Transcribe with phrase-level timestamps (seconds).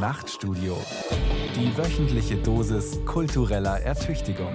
[0.00, 0.78] Nachtstudio.
[1.54, 4.54] Die wöchentliche Dosis kultureller Ertüchtigung.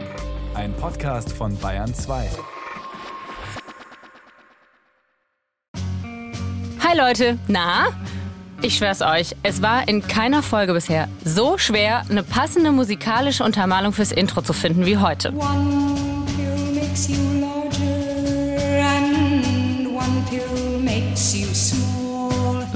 [0.56, 2.32] Ein Podcast von Bayern 2.
[6.84, 7.90] Hi Leute, na?
[8.64, 13.94] Ich schwör's euch, es war in keiner Folge bisher so schwer, eine passende musikalische Untermalung
[13.94, 15.32] fürs Intro zu finden wie heute.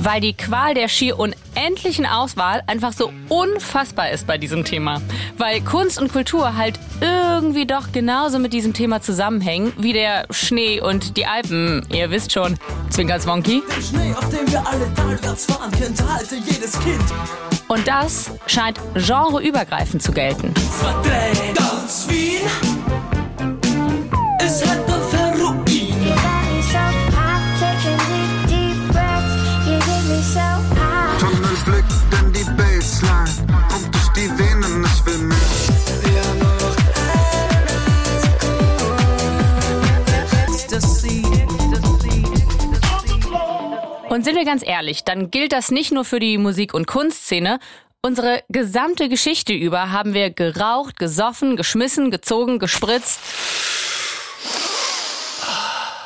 [0.02, 1.18] Weil die Qual der schier
[1.60, 5.02] unendlichen Auswahl einfach so unfassbar ist bei diesem Thema.
[5.38, 10.80] Weil Kunst und Kultur halt irgendwie doch genauso mit diesem Thema zusammenhängen wie der Schnee
[10.82, 11.86] und die Alpen.
[11.92, 12.58] Ihr wisst schon,
[12.90, 13.62] Zwinkers Wonky.
[13.76, 17.04] Den Schnee, auf dem wir alle talwärts fahren, kennt halte jedes Kind.
[17.68, 20.54] Und das scheint genreübergreifend zu gelten.
[20.56, 22.42] Verdrängt ganz Wien.
[24.40, 24.89] Es hätte
[44.10, 47.60] Und sind wir ganz ehrlich, dann gilt das nicht nur für die Musik- und Kunstszene.
[48.02, 53.20] Unsere gesamte Geschichte über haben wir geraucht, gesoffen, geschmissen, gezogen, gespritzt.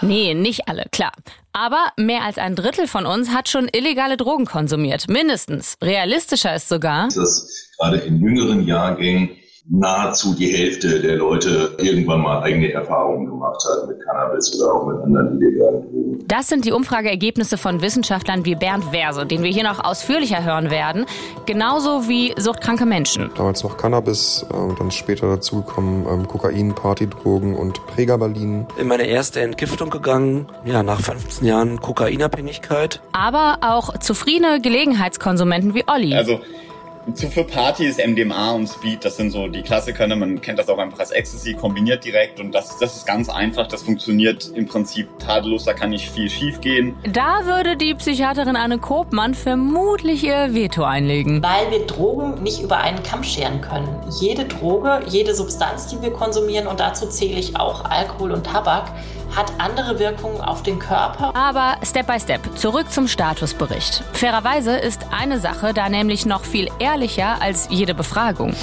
[0.01, 1.13] Nee, nicht alle, klar.
[1.53, 5.07] Aber mehr als ein Drittel von uns hat schon illegale Drogen konsumiert.
[5.07, 5.77] Mindestens.
[5.81, 9.29] Realistischer ist sogar, dass gerade in jüngeren Jahrgängen
[9.69, 14.87] nahezu die Hälfte der Leute irgendwann mal eigene Erfahrungen gemacht hat mit Cannabis oder auch
[14.87, 16.25] mit anderen illegalen Drogen.
[16.27, 20.69] das sind die Umfrageergebnisse von Wissenschaftlern wie Bernd Verse, den wir hier noch ausführlicher hören
[20.69, 21.05] werden.
[21.45, 23.31] Genauso wie suchtkranke Menschen.
[23.37, 28.67] damals noch Cannabis, äh, und dann später dazugekommen ähm, Kokain, Partydrogen und Pregabalin.
[28.77, 30.47] in meine erste Entgiftung gegangen.
[30.65, 33.01] Ja, nach 15 Jahren Kokainabhängigkeit.
[33.13, 36.13] Aber auch zufriedene Gelegenheitskonsumenten wie Olli.
[36.15, 36.39] Also
[37.13, 40.15] zu für Party ist MDMA und Speed, das sind so die Klassiker, ne?
[40.15, 43.67] man kennt das auch einfach als Ecstasy, kombiniert direkt und das, das ist ganz einfach,
[43.67, 46.95] das funktioniert im Prinzip tadellos, da kann nicht viel schief gehen.
[47.11, 51.43] Da würde die Psychiaterin Anne Kopmann vermutlich ihr Veto einlegen.
[51.43, 53.89] weil wir Drogen nicht über einen Kamm scheren können.
[54.21, 58.91] Jede Droge, jede Substanz, die wir konsumieren, und dazu zähle ich auch Alkohol und Tabak,
[59.35, 61.35] hat andere Wirkungen auf den Körper.
[61.35, 64.03] Aber Step by Step, zurück zum Statusbericht.
[64.13, 68.53] Fairerweise ist eine Sache da nämlich noch viel ehrlicher als jede Befragung.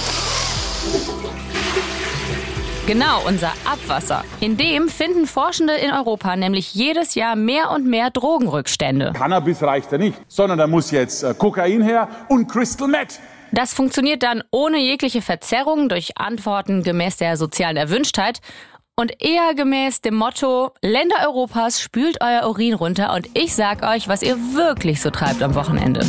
[2.87, 4.25] Genau, unser Abwasser.
[4.41, 9.13] In dem finden Forschende in Europa nämlich jedes Jahr mehr und mehr Drogenrückstände.
[9.13, 13.21] Cannabis reicht ja nicht, sondern da muss jetzt äh, Kokain her und Crystal Meth.
[13.53, 18.41] Das funktioniert dann ohne jegliche Verzerrung durch Antworten gemäß der sozialen Erwünschtheit
[19.01, 24.09] und eher gemäß dem Motto Länder Europas spült euer Urin runter und ich sag euch,
[24.09, 26.05] was ihr wirklich so treibt am Wochenende.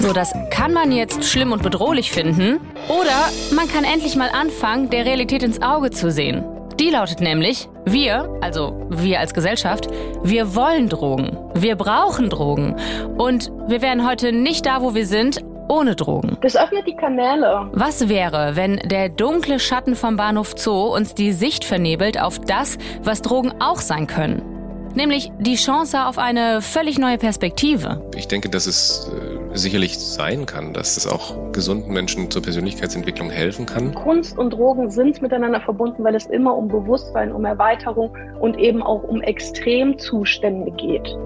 [0.00, 4.90] So, das kann man jetzt schlimm und bedrohlich finden oder man kann endlich mal anfangen,
[4.90, 6.44] der Realität ins Auge zu sehen.
[6.80, 9.86] Die lautet nämlich, wir, also wir als Gesellschaft,
[10.24, 11.38] wir wollen Drogen.
[11.54, 12.76] Wir brauchen Drogen.
[13.18, 16.36] Und wir wären heute nicht da, wo wir sind, ohne Drogen.
[16.42, 17.70] Das öffnet die Kanäle.
[17.72, 22.78] Was wäre, wenn der dunkle Schatten vom Bahnhof Zoo uns die Sicht vernebelt auf das,
[23.02, 24.42] was Drogen auch sein können?
[24.94, 28.02] Nämlich die Chance auf eine völlig neue Perspektive.
[28.14, 33.30] Ich denke, dass es äh, sicherlich sein kann, dass es auch gesunden Menschen zur Persönlichkeitsentwicklung
[33.30, 33.94] helfen kann.
[33.94, 38.82] Kunst und Drogen sind miteinander verbunden, weil es immer um Bewusstsein, um Erweiterung und eben
[38.82, 41.16] auch um Extremzustände geht.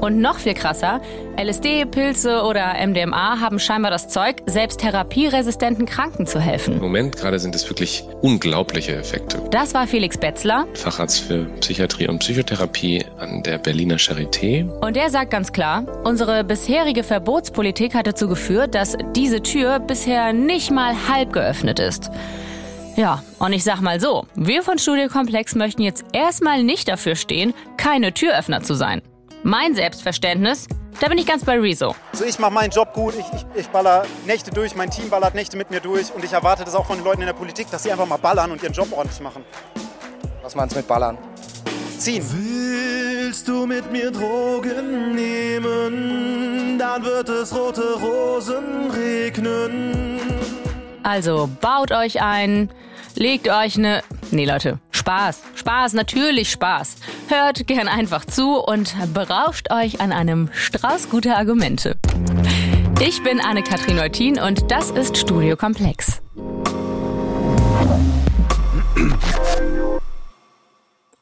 [0.00, 1.00] Und noch viel krasser,
[1.36, 6.74] LSD, Pilze oder MDMA haben scheinbar das Zeug, selbst therapieresistenten Kranken zu helfen.
[6.74, 9.40] Im Moment gerade sind es wirklich unglaubliche Effekte.
[9.50, 14.68] Das war Felix Betzler Facharzt für Psychiatrie und Psychotherapie an der Berliner Charité.
[14.80, 20.32] und der sagt ganz klar, unsere bisherige Verbotspolitik hat dazu geführt, dass diese Tür bisher
[20.32, 22.10] nicht mal halb geöffnet ist.
[22.96, 27.54] Ja, und ich sag mal so, wir von Studiokomplex möchten jetzt erstmal nicht dafür stehen,
[27.76, 29.00] keine Türöffner zu sein.
[29.42, 30.66] Mein Selbstverständnis,
[31.00, 31.94] da bin ich ganz bei Rezo.
[32.12, 35.34] Also ich mache meinen Job gut, ich, ich, ich baller Nächte durch, mein Team ballert
[35.34, 37.70] Nächte mit mir durch und ich erwarte das auch von den Leuten in der Politik,
[37.70, 39.42] dass sie einfach mal ballern und ihren Job ordentlich machen.
[40.42, 41.16] Was meinst du mit Ballern?
[41.98, 42.22] Ziehen.
[42.30, 50.20] Willst du mit mir Drogen nehmen, dann wird es rote Rosen regnen.
[51.02, 52.70] Also baut euch ein,
[53.14, 54.02] legt euch ne.
[54.30, 55.42] Nee, Leute, Spaß.
[55.54, 56.96] Spaß, natürlich Spaß.
[57.28, 61.96] Hört gern einfach zu und berauscht euch an einem Strauß guter Argumente.
[63.00, 66.20] Ich bin Anne-Kathrin Neutin und das ist Studio Komplex.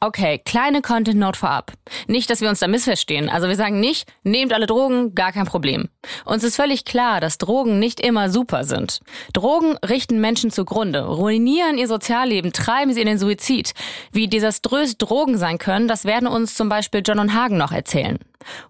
[0.01, 1.73] Okay, kleine Content Note vorab.
[2.07, 3.29] Nicht, dass wir uns da missverstehen.
[3.29, 5.89] Also wir sagen nicht, nehmt alle Drogen, gar kein Problem.
[6.25, 9.01] Uns ist völlig klar, dass Drogen nicht immer super sind.
[9.33, 13.75] Drogen richten Menschen zugrunde, ruinieren ihr Sozialleben, treiben sie in den Suizid.
[14.13, 18.21] Wie desaströs Drogen sein können, das werden uns zum Beispiel John und Hagen noch erzählen.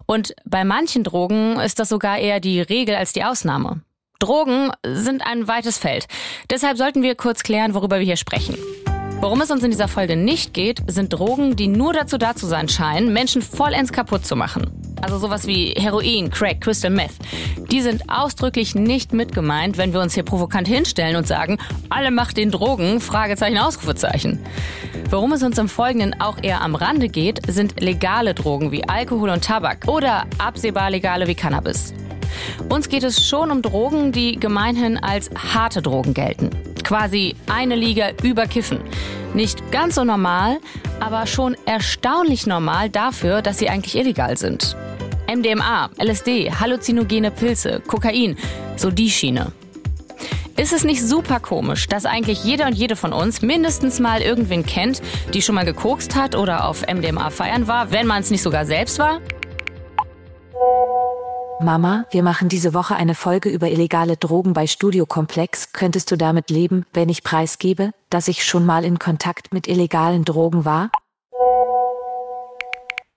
[0.07, 3.83] Und bei manchen Drogen ist das sogar eher die Regel als die Ausnahme.
[4.17, 6.07] Drogen sind ein weites Feld.
[6.49, 8.57] Deshalb sollten wir kurz klären, worüber wir hier sprechen.
[9.21, 12.45] Worum es uns in dieser Folge nicht geht, sind Drogen, die nur dazu da zu
[12.45, 14.71] sein scheinen, Menschen vollends kaputt zu machen.
[15.01, 17.11] Also sowas wie Heroin, Crack, Crystal Meth.
[17.69, 21.57] Die sind ausdrücklich nicht mitgemeint, wenn wir uns hier provokant hinstellen und sagen,
[21.89, 24.39] alle macht den Drogen, Fragezeichen, Ausrufezeichen.
[25.09, 29.31] Worum es uns im Folgenden auch eher am Rande geht, sind legale Drogen wie Alkohol
[29.31, 31.93] und Tabak oder absehbar legale wie Cannabis.
[32.69, 36.49] Uns geht es schon um Drogen, die gemeinhin als harte Drogen gelten.
[36.83, 38.79] Quasi eine Liga über Kiffen.
[39.33, 40.57] Nicht ganz so normal,
[40.99, 44.75] aber schon erstaunlich normal dafür, dass sie eigentlich illegal sind.
[45.27, 48.37] MDMA, LSD, halluzinogene Pilze, Kokain,
[48.75, 49.51] so die Schiene.
[50.59, 54.65] Ist es nicht super komisch, dass eigentlich jeder und jede von uns mindestens mal irgendwen
[54.65, 55.01] kennt,
[55.33, 58.65] die schon mal gekokst hat oder auf MDMA feiern war, wenn man es nicht sogar
[58.65, 59.21] selbst war?
[61.61, 65.73] Mama, wir machen diese Woche eine Folge über illegale Drogen bei Studio Komplex.
[65.73, 70.23] Könntest du damit leben, wenn ich preisgebe, dass ich schon mal in Kontakt mit illegalen
[70.23, 70.89] Drogen war?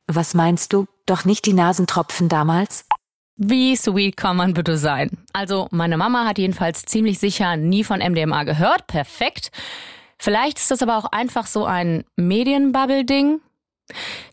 [0.09, 0.87] Was meinst du?
[1.07, 2.85] Doch nicht die Nasentropfen damals?
[3.37, 5.19] Wie sweet kann man bitte sein?
[5.33, 8.89] Also, meine Mama hat jedenfalls ziemlich sicher nie von MDMA gehört.
[8.89, 9.53] Perfekt.
[10.19, 13.41] Vielleicht ist das aber auch einfach so ein Medienbubble-Ding.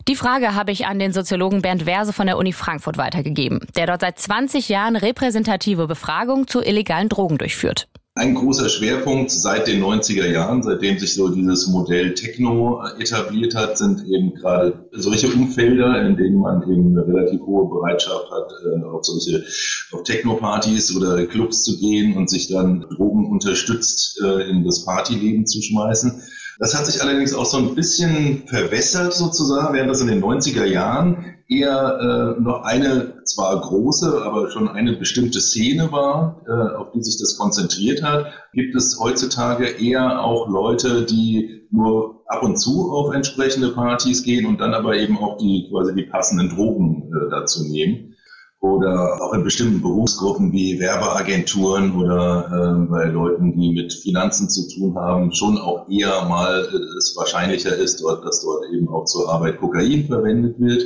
[0.08, 3.86] Die Frage habe ich an den Soziologen Bernd Werse von der Uni Frankfurt weitergegeben, der
[3.86, 7.88] dort seit 20 Jahren repräsentative Befragung zu illegalen Drogen durchführt.
[8.16, 13.78] Ein großer Schwerpunkt seit den 90er Jahren, seitdem sich so dieses Modell Techno etabliert hat,
[13.78, 18.84] sind eben gerade solche Umfelder, in denen man eben eine relativ hohe Bereitschaft hat, äh,
[18.84, 19.44] auf solche
[19.92, 25.46] auf Techno-Partys oder Clubs zu gehen und sich dann Drogen unterstützt äh, in das Partyleben
[25.46, 26.20] zu schmeißen.
[26.60, 30.66] Das hat sich allerdings auch so ein bisschen verwässert sozusagen, während das in den 90er
[30.66, 36.92] Jahren eher äh, noch eine zwar große, aber schon eine bestimmte Szene war, äh, auf
[36.92, 42.58] die sich das konzentriert hat, gibt es heutzutage eher auch Leute, die nur ab und
[42.58, 47.10] zu auf entsprechende Partys gehen und dann aber eben auch die quasi die passenden Drogen
[47.10, 48.16] äh, dazu nehmen
[48.60, 54.68] oder auch in bestimmten Berufsgruppen wie Werbeagenturen oder äh, bei Leuten, die mit Finanzen zu
[54.68, 59.06] tun haben, schon auch eher mal äh, es wahrscheinlicher ist, dort, dass dort eben auch
[59.06, 60.84] zur Arbeit Kokain verwendet wird.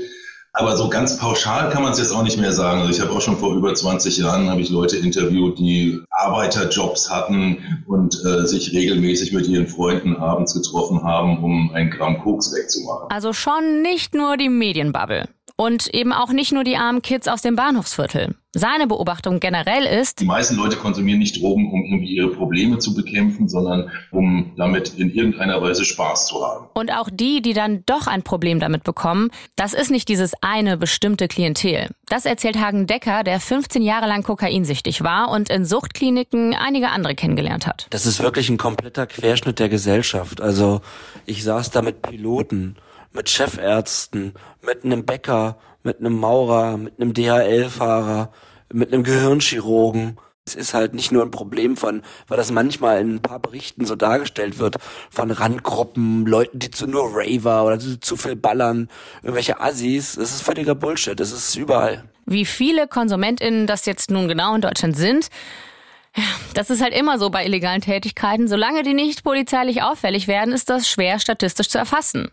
[0.57, 2.79] Aber so ganz pauschal kann man es jetzt auch nicht mehr sagen.
[2.83, 7.11] Also ich habe auch schon vor über 20 Jahren habe ich Leute interviewt, die Arbeiterjobs
[7.11, 12.55] hatten und äh, sich regelmäßig mit ihren Freunden abends getroffen haben, um ein Gramm Koks
[12.55, 13.11] wegzumachen.
[13.11, 15.29] Also schon nicht nur die Medienbubble.
[15.57, 18.35] Und eben auch nicht nur die armen Kids aus dem Bahnhofsviertel.
[18.57, 22.95] Seine Beobachtung generell ist, die meisten Leute konsumieren nicht Drogen, um irgendwie ihre Probleme zu
[22.95, 26.67] bekämpfen, sondern um damit in irgendeiner Weise Spaß zu haben.
[26.75, 30.77] Und auch die, die dann doch ein Problem damit bekommen, das ist nicht dieses eine
[30.77, 31.89] bestimmte Klientel.
[32.09, 37.15] Das erzählt Hagen Decker, der 15 Jahre lang kokainsüchtig war und in Suchtkliniken einige andere
[37.15, 37.89] kennengelernt hat.
[37.91, 40.41] Das ist wirklich ein kompletter Querschnitt der Gesellschaft.
[40.41, 40.81] Also
[41.27, 42.77] ich saß da mit Piloten
[43.15, 48.31] mit Chefärzten, mit einem Bäcker, mit einem Maurer, mit einem DHL-Fahrer,
[48.73, 50.19] mit einem Gehirnchirurgen.
[50.47, 53.87] Es ist halt nicht nur ein Problem von, weil das manchmal in ein paar Berichten
[53.87, 54.77] so dargestellt wird,
[55.11, 58.91] von Randgruppen, Leuten, die zu nur Raver oder zu, zu viel ballern,
[59.23, 60.17] irgendwelche Assis.
[60.17, 61.19] Das ist völliger Bullshit.
[61.19, 62.05] Das ist überall.
[62.27, 65.29] Wie viele KonsumentInnen das jetzt nun genau in Deutschland sind,
[66.55, 68.47] das ist halt immer so bei illegalen Tätigkeiten.
[68.47, 72.31] Solange die nicht polizeilich auffällig werden, ist das schwer statistisch zu erfassen.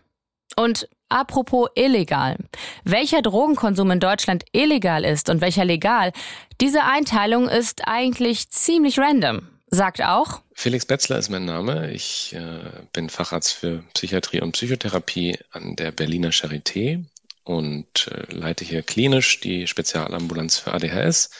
[0.56, 2.36] Und apropos illegal.
[2.84, 6.12] Welcher Drogenkonsum in Deutschland illegal ist und welcher legal,
[6.60, 9.48] diese Einteilung ist eigentlich ziemlich random.
[9.68, 10.42] Sagt auch.
[10.52, 11.92] Felix Betzler ist mein Name.
[11.92, 12.60] Ich äh,
[12.92, 17.04] bin Facharzt für Psychiatrie und Psychotherapie an der Berliner Charité
[17.44, 21.30] und äh, leite hier klinisch die Spezialambulanz für ADHS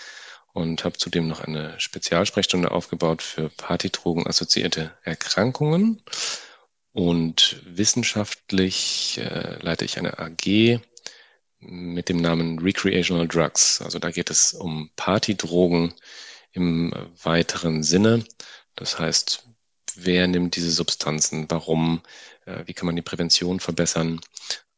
[0.55, 6.03] und habe zudem noch eine Spezialsprechstunde aufgebaut für Partydrogen-assoziierte Erkrankungen.
[6.93, 10.81] Und wissenschaftlich äh, leite ich eine AG
[11.61, 13.81] mit dem Namen Recreational Drugs.
[13.81, 15.95] Also da geht es um Partydrogen
[16.53, 18.25] im weiteren Sinne.
[18.77, 19.49] Das heißt,
[19.95, 22.03] wer nimmt diese Substanzen, warum,
[22.47, 24.21] äh, wie kann man die Prävention verbessern,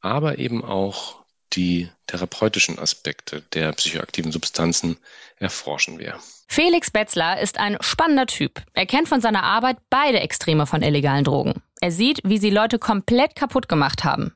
[0.01, 4.99] aber eben auch die therapeutischen Aspekte der psychoaktiven Substanzen
[5.37, 6.19] erforschen wir.
[6.49, 8.63] Felix Betzler ist ein spannender Typ.
[8.75, 11.63] Er kennt von seiner Arbeit beide Extreme von illegalen Drogen.
[11.85, 14.33] Er sieht, wie sie Leute komplett kaputt gemacht haben.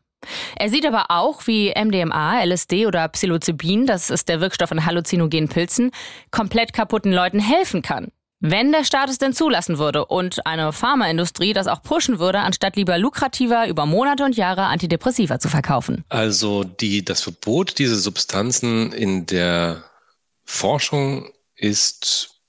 [0.59, 5.49] Er sieht aber auch, wie MDMA, LSD oder Psilocybin, das ist der Wirkstoff in halluzinogenen
[5.49, 5.91] Pilzen,
[6.31, 8.09] komplett kaputten Leuten helfen kann.
[8.41, 12.77] Wenn der Staat es denn zulassen würde und eine Pharmaindustrie das auch pushen würde, anstatt
[12.77, 16.05] lieber lukrativer über Monate und Jahre Antidepressiva zu verkaufen.
[16.11, 19.85] Also die, das Verbot dieser Substanzen in der
[20.45, 22.43] Forschung ist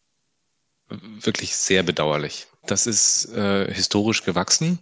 [0.89, 2.48] wirklich sehr bedauerlich.
[2.69, 4.77] Das ist äh, historisch gewachsen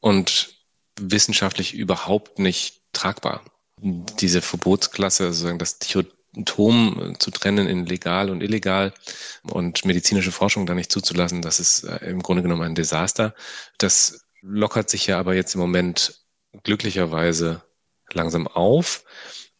[0.00, 0.56] und
[0.98, 3.44] wissenschaftlich überhaupt nicht tragbar.
[3.76, 8.94] Diese Verbotsklasse, sozusagen das Dichotom zu trennen in legal und illegal
[9.42, 13.34] und medizinische Forschung da nicht zuzulassen, das ist äh, im Grunde genommen ein Desaster.
[13.76, 16.24] Das lockert sich ja aber jetzt im Moment
[16.62, 17.62] glücklicherweise
[18.10, 19.04] langsam auf.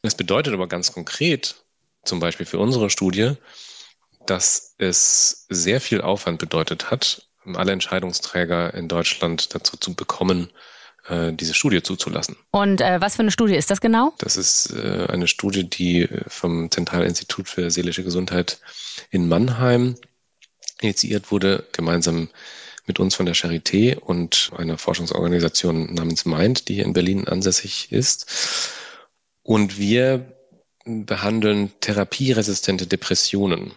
[0.01, 1.67] Das bedeutet aber ganz konkret,
[2.03, 3.35] zum Beispiel für unsere Studie,
[4.27, 10.51] dass es sehr viel Aufwand bedeutet hat, alle Entscheidungsträger in Deutschland dazu zu bekommen,
[11.09, 12.37] äh, diese Studie zuzulassen.
[12.51, 14.13] Und äh, was für eine Studie ist das genau?
[14.19, 18.61] Das ist äh, eine Studie, die vom Zentralinstitut für seelische Gesundheit
[19.11, 19.97] in Mannheim
[20.81, 22.29] initiiert wurde, gemeinsam
[22.87, 27.93] mit uns von der Charité und einer Forschungsorganisation namens Mind, die hier in Berlin ansässig
[27.93, 28.27] ist.
[29.43, 30.27] Und wir
[30.85, 33.73] behandeln therapieresistente Depressionen.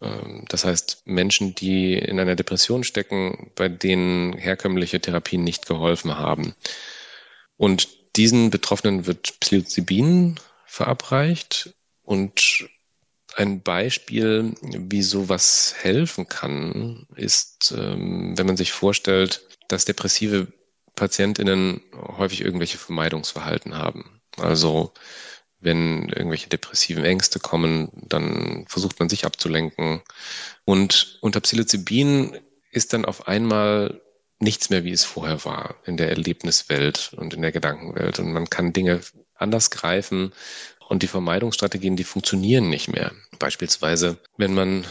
[0.00, 6.18] Ähm, das heißt, Menschen, die in einer Depression stecken, bei denen herkömmliche Therapien nicht geholfen
[6.18, 6.54] haben.
[7.56, 12.68] Und diesen Betroffenen wird Psilocybin verabreicht und
[13.36, 20.48] ein Beispiel, wie sowas helfen kann, ist, ähm, wenn man sich vorstellt, dass depressive
[20.96, 21.80] PatientInnen
[22.18, 24.20] häufig irgendwelche Vermeidungsverhalten haben.
[24.36, 24.92] Also
[25.60, 30.02] wenn irgendwelche depressiven Ängste kommen, dann versucht man sich abzulenken.
[30.64, 32.38] Und unter Psilocybin
[32.70, 34.00] ist dann auf einmal
[34.38, 38.18] nichts mehr, wie es vorher war, in der Erlebniswelt und in der Gedankenwelt.
[38.18, 39.00] Und man kann Dinge
[39.34, 40.32] anders greifen
[40.88, 43.12] und die Vermeidungsstrategien, die funktionieren nicht mehr.
[43.38, 44.86] Beispielsweise, wenn man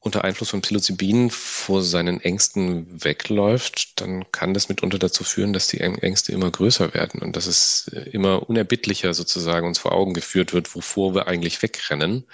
[0.00, 5.68] unter Einfluss von Psilocybin vor seinen Ängsten wegläuft, dann kann das mitunter dazu führen, dass
[5.68, 10.54] die Ängste immer größer werden und dass es immer unerbittlicher sozusagen uns vor Augen geführt
[10.54, 12.24] wird, wovor wir eigentlich wegrennen.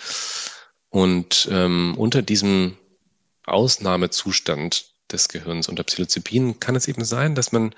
[0.91, 2.77] Und ähm, unter diesem
[3.45, 7.75] Ausnahmezustand des Gehirns unter Psilocybin kann es eben sein, dass man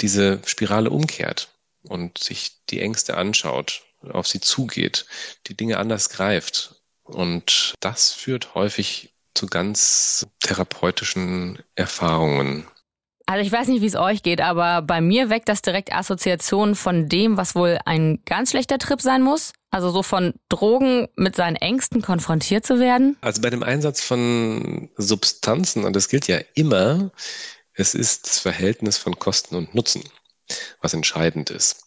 [0.00, 1.48] diese Spirale umkehrt
[1.84, 5.06] und sich die Ängste anschaut, auf sie zugeht,
[5.46, 6.75] die Dinge anders greift
[7.06, 12.66] und das führt häufig zu ganz therapeutischen Erfahrungen.
[13.26, 16.76] Also ich weiß nicht, wie es euch geht, aber bei mir weckt das direkt Assoziationen
[16.76, 19.52] von dem, was wohl ein ganz schlechter Trip sein muss.
[19.70, 23.16] Also so von Drogen mit seinen Ängsten konfrontiert zu werden.
[23.20, 27.10] Also bei dem Einsatz von Substanzen, und das gilt ja immer,
[27.74, 30.04] es ist das Verhältnis von Kosten und Nutzen,
[30.80, 31.84] was entscheidend ist.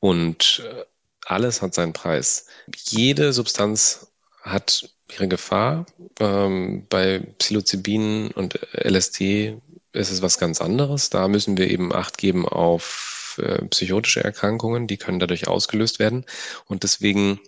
[0.00, 0.84] Und äh,
[1.26, 2.46] alles hat seinen Preis.
[2.74, 4.07] Jede Substanz
[4.50, 5.86] hat ihre Gefahr.
[6.20, 9.58] Ähm, bei Psilocybin und LSD
[9.92, 11.10] ist es was ganz anderes.
[11.10, 16.24] Da müssen wir eben Acht geben auf äh, psychotische Erkrankungen, die können dadurch ausgelöst werden.
[16.66, 17.40] Und deswegen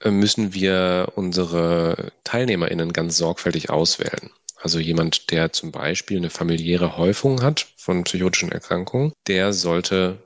[0.00, 4.30] äh, müssen wir unsere TeilnehmerInnen ganz sorgfältig auswählen.
[4.56, 10.22] Also jemand, der zum Beispiel eine familiäre Häufung hat von psychotischen Erkrankungen, der sollte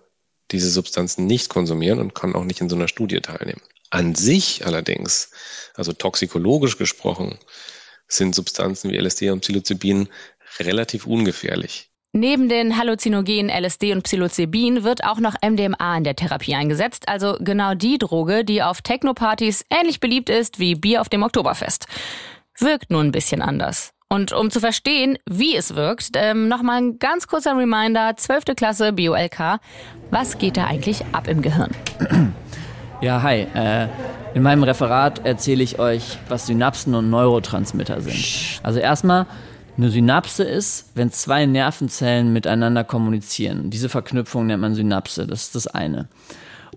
[0.51, 3.63] diese Substanzen nicht konsumieren und kann auch nicht in so einer Studie teilnehmen.
[3.97, 5.31] An sich allerdings,
[5.75, 7.39] also toxikologisch gesprochen,
[8.09, 10.09] sind Substanzen wie LSD und Psilocybin
[10.61, 11.89] relativ ungefährlich.
[12.13, 17.39] Neben den Halluzinogenen LSD und Psilocybin wird auch noch MDMA in der Therapie eingesetzt, also
[17.41, 21.87] genau die Droge, die auf Technopartys ähnlich beliebt ist wie Bier auf dem Oktoberfest.
[22.59, 23.93] Wirkt nur ein bisschen anders.
[24.11, 28.57] Und um zu verstehen, wie es wirkt, ähm, nochmal ein ganz kurzer Reminder, 12.
[28.57, 29.59] Klasse BioLK.
[30.11, 31.71] Was geht da eigentlich ab im Gehirn?
[33.03, 33.47] Ja, hi.
[33.55, 33.89] Äh,
[34.35, 38.61] in meinem Referat erzähle ich euch, was Synapsen und Neurotransmitter sind.
[38.63, 39.27] Also erstmal,
[39.77, 43.69] eine Synapse ist, wenn zwei Nervenzellen miteinander kommunizieren.
[43.69, 46.09] Diese Verknüpfung nennt man Synapse, das ist das eine.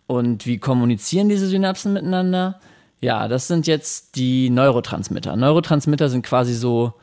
[0.08, 2.60] Und wie kommunizieren diese Synapsen miteinander?
[3.00, 5.38] Ja, das sind jetzt die Neurotransmitter.
[5.38, 6.94] Neurotransmitter sind quasi so,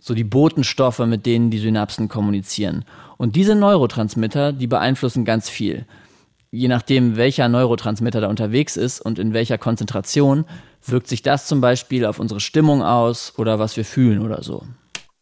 [0.00, 2.84] so die Botenstoffe, mit denen die Synapsen kommunizieren.
[3.16, 5.86] Und diese Neurotransmitter, die beeinflussen ganz viel
[6.54, 10.44] je nachdem, welcher Neurotransmitter da unterwegs ist und in welcher Konzentration,
[10.86, 14.64] wirkt sich das zum Beispiel auf unsere Stimmung aus oder was wir fühlen oder so.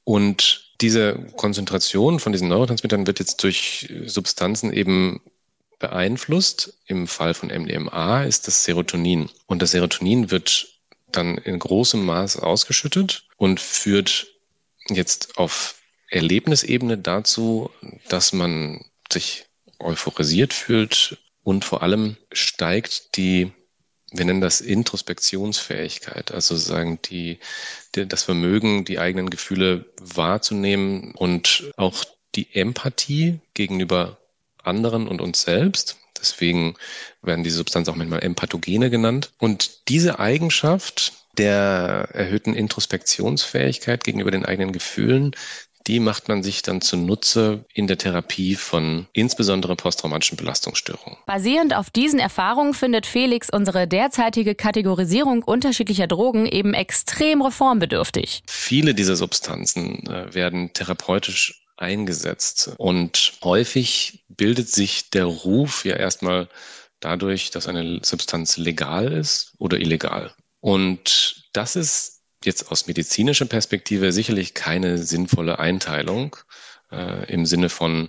[0.04, 5.20] Und diese Konzentration von diesen Neurotransmittern wird jetzt durch Substanzen eben
[5.78, 6.78] beeinflusst.
[6.86, 9.30] Im Fall von MDMA ist das Serotonin.
[9.46, 10.68] Und das Serotonin wird
[11.10, 14.26] dann in großem Maß ausgeschüttet und führt
[14.88, 15.76] jetzt auf
[16.10, 17.70] Erlebnisebene dazu,
[18.08, 19.46] dass man sich
[19.82, 23.52] euphorisiert fühlt und vor allem steigt die
[24.12, 27.38] wir nennen das Introspektionsfähigkeit, also sagen die,
[27.94, 34.18] die, das Vermögen, die eigenen Gefühle wahrzunehmen und auch die Empathie gegenüber
[34.62, 35.98] anderen und uns selbst.
[36.20, 36.74] Deswegen
[37.22, 39.32] werden diese Substanzen auch manchmal Empathogene genannt.
[39.38, 45.34] Und diese Eigenschaft der erhöhten Introspektionsfähigkeit gegenüber den eigenen Gefühlen,
[45.86, 51.18] die macht man sich dann zunutze in der Therapie von insbesondere posttraumatischen Belastungsstörungen.
[51.26, 58.42] Basierend auf diesen Erfahrungen findet Felix unsere derzeitige Kategorisierung unterschiedlicher Drogen eben extrem reformbedürftig.
[58.46, 66.48] Viele dieser Substanzen äh, werden therapeutisch eingesetzt und häufig bildet sich der Ruf ja erstmal
[67.00, 70.32] dadurch, dass eine Substanz legal ist oder illegal.
[70.60, 76.36] Und das ist jetzt aus medizinischer Perspektive sicherlich keine sinnvolle Einteilung
[76.90, 78.08] äh, im Sinne von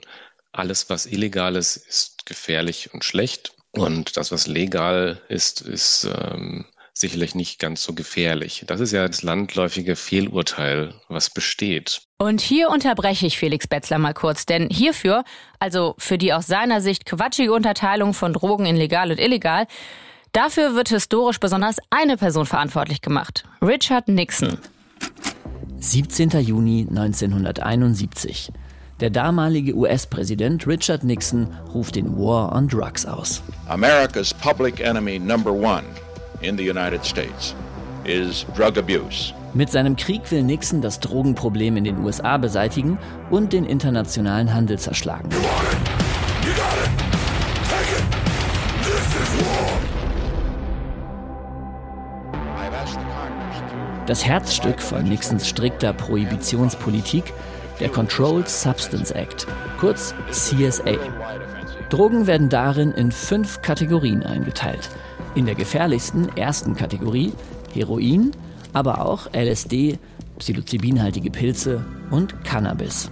[0.51, 6.65] alles, was illegal ist, ist gefährlich und schlecht und das, was legal ist, ist ähm,
[6.93, 8.63] sicherlich nicht ganz so gefährlich.
[8.67, 12.01] Das ist ja das landläufige Fehlurteil, was besteht.
[12.19, 15.23] Und hier unterbreche ich Felix Betzler mal kurz, denn hierfür,
[15.59, 19.65] also für die aus seiner Sicht quatschige Unterteilung von Drogen in legal und illegal,
[20.33, 24.57] Dafür wird historisch besonders eine Person verantwortlich gemacht, Richard Nixon.
[25.79, 26.31] 17.
[26.41, 28.51] Juni 1971.
[28.99, 33.43] Der damalige US-Präsident Richard Nixon ruft den War on Drugs aus.
[33.67, 35.83] America's public enemy number one
[36.41, 37.53] in the United States
[38.03, 39.35] is drug abuse.
[39.53, 42.97] Mit seinem Krieg will Nixon das Drogenproblem in den USA beseitigen
[43.29, 45.29] und den internationalen Handel zerschlagen.
[54.05, 57.23] Das Herzstück von Nixons strikter Prohibitionspolitik,
[57.79, 59.47] der Controlled Substance Act,
[59.79, 60.97] kurz CSA.
[61.89, 64.89] Drogen werden darin in fünf Kategorien eingeteilt.
[65.35, 67.31] In der gefährlichsten ersten Kategorie
[67.73, 68.31] Heroin,
[68.73, 69.97] aber auch LSD,
[70.37, 73.09] psilocybinhaltige Pilze und Cannabis.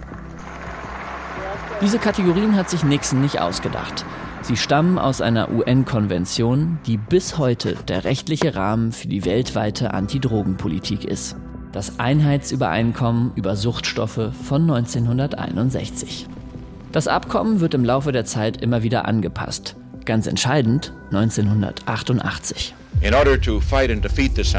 [1.80, 4.04] Diese Kategorien hat sich Nixon nicht ausgedacht.
[4.42, 11.04] Sie stammen aus einer UN-Konvention, die bis heute der rechtliche Rahmen für die weltweite Antidrogenpolitik
[11.04, 11.36] ist.
[11.70, 16.26] Das Einheitsübereinkommen über Suchtstoffe von 1961.
[16.90, 19.76] Das Abkommen wird im Laufe der Zeit immer wieder angepasst.
[20.04, 22.74] Ganz entscheidend 1988.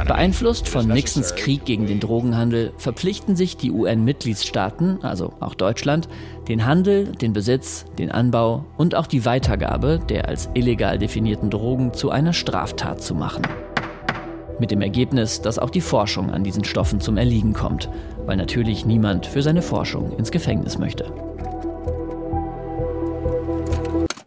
[0.07, 6.09] Beeinflusst von Nixons Krieg gegen den Drogenhandel verpflichten sich die UN-Mitgliedstaaten, also auch Deutschland,
[6.47, 11.93] den Handel, den Besitz, den Anbau und auch die Weitergabe der als illegal definierten Drogen
[11.93, 13.43] zu einer Straftat zu machen.
[14.59, 17.89] Mit dem Ergebnis, dass auch die Forschung an diesen Stoffen zum Erliegen kommt,
[18.25, 21.32] weil natürlich niemand für seine Forschung ins Gefängnis möchte.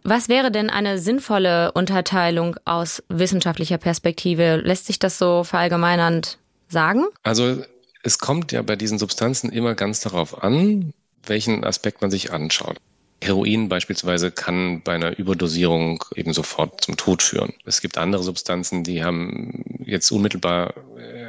[0.09, 4.55] Was wäre denn eine sinnvolle Unterteilung aus wissenschaftlicher Perspektive?
[4.55, 6.37] Lässt sich das so verallgemeinernd
[6.69, 7.07] sagen?
[7.23, 7.61] Also
[8.03, 10.93] es kommt ja bei diesen Substanzen immer ganz darauf an,
[11.25, 12.77] welchen Aspekt man sich anschaut.
[13.21, 17.51] Heroin beispielsweise kann bei einer Überdosierung eben sofort zum Tod führen.
[17.65, 20.73] Es gibt andere Substanzen, die haben jetzt unmittelbar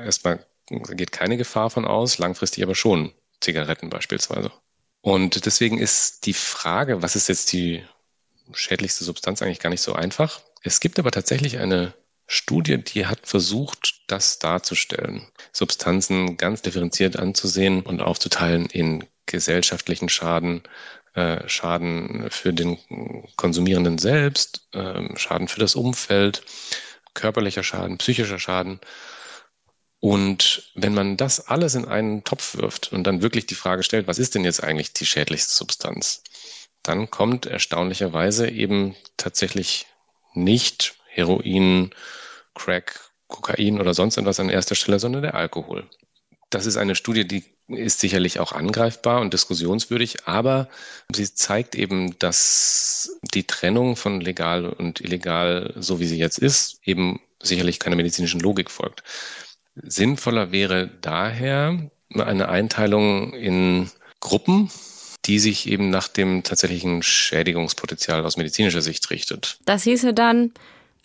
[0.05, 3.11] erstmal geht keine Gefahr von aus, langfristig aber schon.
[3.41, 4.53] Zigaretten beispielsweise.
[5.01, 7.83] Und deswegen ist die Frage, was ist jetzt die
[8.53, 10.41] schädlichste Substanz eigentlich gar nicht so einfach.
[10.63, 11.95] Es gibt aber tatsächlich eine
[12.27, 15.27] Studie, die hat versucht, das darzustellen.
[15.53, 20.63] Substanzen ganz differenziert anzusehen und aufzuteilen in gesellschaftlichen Schaden,
[21.15, 22.79] äh, Schaden für den
[23.37, 26.43] Konsumierenden selbst, äh, Schaden für das Umfeld,
[27.15, 28.81] körperlicher Schaden, psychischer Schaden.
[30.01, 34.07] Und wenn man das alles in einen Topf wirft und dann wirklich die Frage stellt,
[34.07, 36.23] was ist denn jetzt eigentlich die schädlichste Substanz?
[36.83, 39.87] Dann kommt erstaunlicherweise eben tatsächlich
[40.35, 41.91] nicht Heroin,
[42.55, 45.88] Crack, Kokain oder sonst etwas an erster Stelle, sondern der Alkohol.
[46.51, 50.69] Das ist eine Studie, die ist sicherlich auch angreifbar und diskussionswürdig, aber
[51.12, 56.81] sie zeigt eben, dass die Trennung von legal und illegal, so wie sie jetzt ist,
[56.85, 59.03] eben sicherlich keiner medizinischen Logik folgt.
[59.77, 64.71] Sinnvoller wäre daher eine Einteilung in Gruppen,
[65.29, 69.59] die sich eben nach dem tatsächlichen Schädigungspotenzial aus medizinischer Sicht richtet.
[69.67, 70.53] Das hieße dann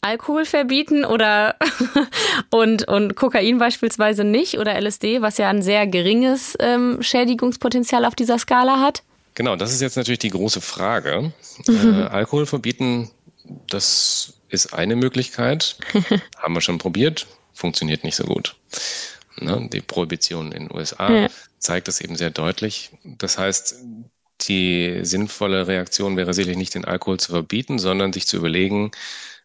[0.01, 1.55] Alkohol verbieten oder
[2.49, 8.15] und, und Kokain beispielsweise nicht oder LSD, was ja ein sehr geringes ähm, Schädigungspotenzial auf
[8.15, 9.03] dieser Skala hat?
[9.35, 11.33] Genau, das ist jetzt natürlich die große Frage.
[11.67, 11.73] Mhm.
[11.99, 13.09] Äh, Alkohol verbieten,
[13.69, 15.77] das ist eine Möglichkeit.
[16.37, 18.55] Haben wir schon probiert, funktioniert nicht so gut.
[19.39, 19.69] Ne?
[19.71, 21.27] Die Prohibition in den USA Ja.
[21.59, 22.91] zeigt das eben sehr deutlich.
[23.03, 23.75] Das heißt,
[24.41, 28.91] die sinnvolle Reaktion wäre sicherlich nicht, den Alkohol zu verbieten, sondern sich zu überlegen,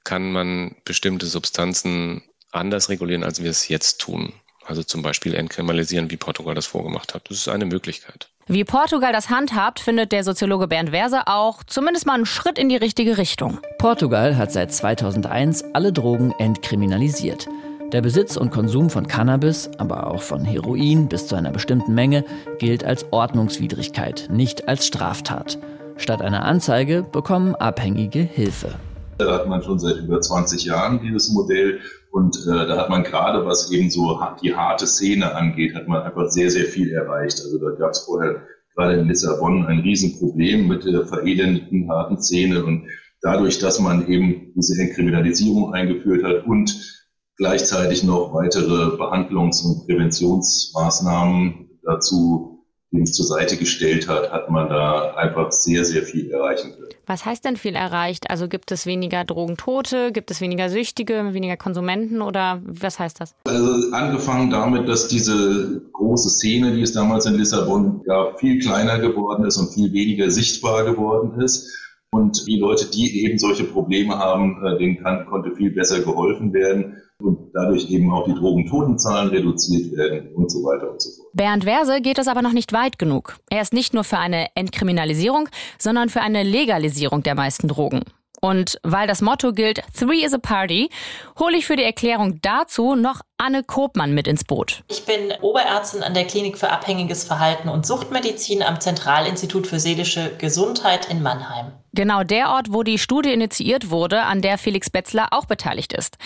[0.05, 4.33] kann man bestimmte Substanzen anders regulieren, als wir es jetzt tun.
[4.65, 7.31] Also zum Beispiel entkriminalisieren, wie Portugal das vorgemacht hat.
[7.31, 8.29] Das ist eine Möglichkeit.
[8.47, 12.69] Wie Portugal das handhabt, findet der Soziologe Bernd Werse auch zumindest mal einen Schritt in
[12.69, 13.61] die richtige Richtung.
[13.79, 17.47] Portugal hat seit 2001 alle Drogen entkriminalisiert.
[17.93, 22.23] Der Besitz und Konsum von Cannabis, aber auch von Heroin bis zu einer bestimmten Menge
[22.59, 25.59] gilt als Ordnungswidrigkeit, nicht als Straftat.
[25.97, 28.75] Statt einer Anzeige bekommen Abhängige Hilfe.
[29.17, 33.05] Da hat man schon seit über 20 Jahren dieses Modell und äh, da hat man
[33.05, 37.41] gerade, was eben so die harte Szene angeht, hat man einfach sehr, sehr viel erreicht.
[37.43, 38.43] Also da gab es vorher
[38.77, 42.87] gerade in Lissabon ein Riesenproblem mit der verelendeten harten Szene und
[43.23, 46.99] dadurch, dass man eben diese Entkriminalisierung eingeführt hat und
[47.39, 52.59] gleichzeitig noch weitere Behandlungs- und Präventionsmaßnahmen dazu
[52.91, 56.89] dem zur Seite gestellt hat, hat man da einfach sehr, sehr viel erreichen können.
[57.07, 58.31] Was heißt denn viel erreicht?
[58.31, 63.35] Also gibt es weniger Drogentote, gibt es weniger Süchtige, weniger Konsumenten oder was heißt das?
[63.45, 68.99] Also angefangen damit, dass diese große Szene, die es damals in Lissabon gab, viel kleiner
[68.99, 71.71] geworden ist und viel weniger sichtbar geworden ist.
[72.11, 76.55] Und die Leute, die eben solche Probleme haben, äh, denen kann, konnte viel besser geholfen
[76.55, 81.33] werden und dadurch eben auch die Drogentotenzahlen reduziert werden und so weiter und so fort.
[81.33, 83.39] Bernd Werse geht es aber noch nicht weit genug.
[83.51, 88.03] Er ist nicht nur für eine Entkriminalisierung, sondern für eine Legalisierung der meisten Drogen.
[88.41, 90.91] Und weil das Motto gilt, Three is a Party,
[91.39, 94.83] hole ich für die Erklärung dazu noch Anne Kopmann mit ins Boot.
[94.89, 100.37] Ich bin Oberärztin an der Klinik für abhängiges Verhalten und Suchtmedizin am Zentralinstitut für seelische
[100.39, 101.73] Gesundheit in Mannheim.
[101.95, 106.17] Genau der Ort, wo die Studie initiiert wurde, an der Felix Betzler auch beteiligt ist.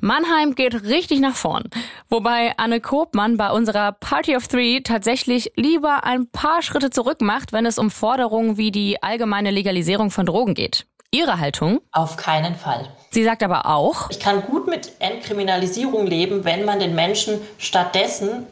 [0.00, 1.64] Mannheim geht richtig nach vorn.
[2.08, 7.52] Wobei Anne Kopmann bei unserer Party of Three tatsächlich lieber ein paar Schritte zurück macht,
[7.52, 10.86] wenn es um Forderungen wie die allgemeine Legalisierung von Drogen geht.
[11.10, 11.80] Ihre Haltung?
[11.92, 12.86] Auf keinen Fall.
[13.10, 18.46] Sie sagt aber auch, Ich kann gut mit Entkriminalisierung leben, wenn man den Menschen stattdessen,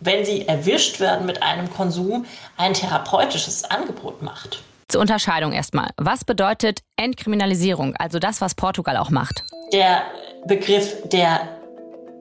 [0.00, 2.26] wenn sie erwischt werden mit einem Konsum,
[2.58, 4.62] ein therapeutisches Angebot macht.
[4.88, 9.42] zur Unterscheidung erstmal, was bedeutet Entkriminalisierung, also das, was Portugal auch macht?
[9.72, 10.02] Der
[10.46, 11.48] Begriff der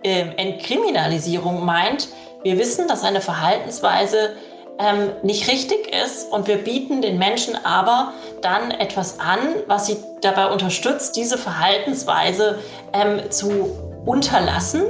[0.06, 2.08] ähm, Entkriminalisierung meint,
[2.44, 4.38] wir wissen, dass eine Verhaltensweise
[4.82, 9.98] ähm, nicht richtig ist und wir bieten den Menschen aber dann etwas an, was sie
[10.22, 12.60] dabei unterstützt, diese Verhaltensweise
[12.94, 13.70] ähm, zu
[14.06, 14.84] unterlassen.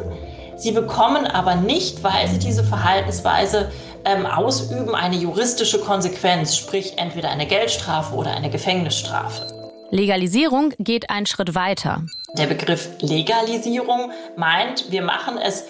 [0.55, 3.71] Sie bekommen aber nicht, weil sie diese Verhaltensweise
[4.05, 9.47] ähm, ausüben, eine juristische Konsequenz, sprich entweder eine Geldstrafe oder eine Gefängnisstrafe.
[9.89, 12.03] Legalisierung geht einen Schritt weiter.
[12.37, 15.65] Der Begriff Legalisierung meint, wir machen es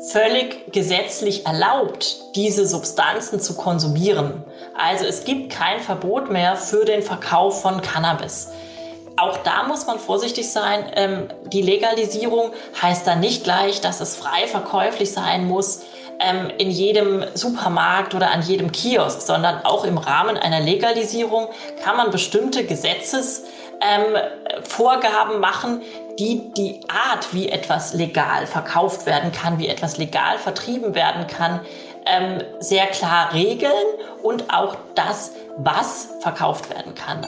[0.00, 4.44] völlig gesetzlich erlaubt, diese Substanzen zu konsumieren.
[4.76, 8.48] Also es gibt kein Verbot mehr für den Verkauf von Cannabis.
[9.16, 10.84] Auch da muss man vorsichtig sein.
[10.94, 15.80] Ähm, die Legalisierung heißt dann nicht gleich, dass es frei verkäuflich sein muss
[16.20, 21.48] ähm, in jedem Supermarkt oder an jedem Kiosk, sondern auch im Rahmen einer Legalisierung
[21.82, 22.64] kann man bestimmte
[23.80, 25.82] Gesetzesvorgaben machen,
[26.18, 31.60] die die Art, wie etwas legal verkauft werden kann, wie etwas legal vertrieben werden kann,
[32.06, 33.72] ähm, sehr klar regeln
[34.22, 37.24] und auch das, was verkauft werden kann.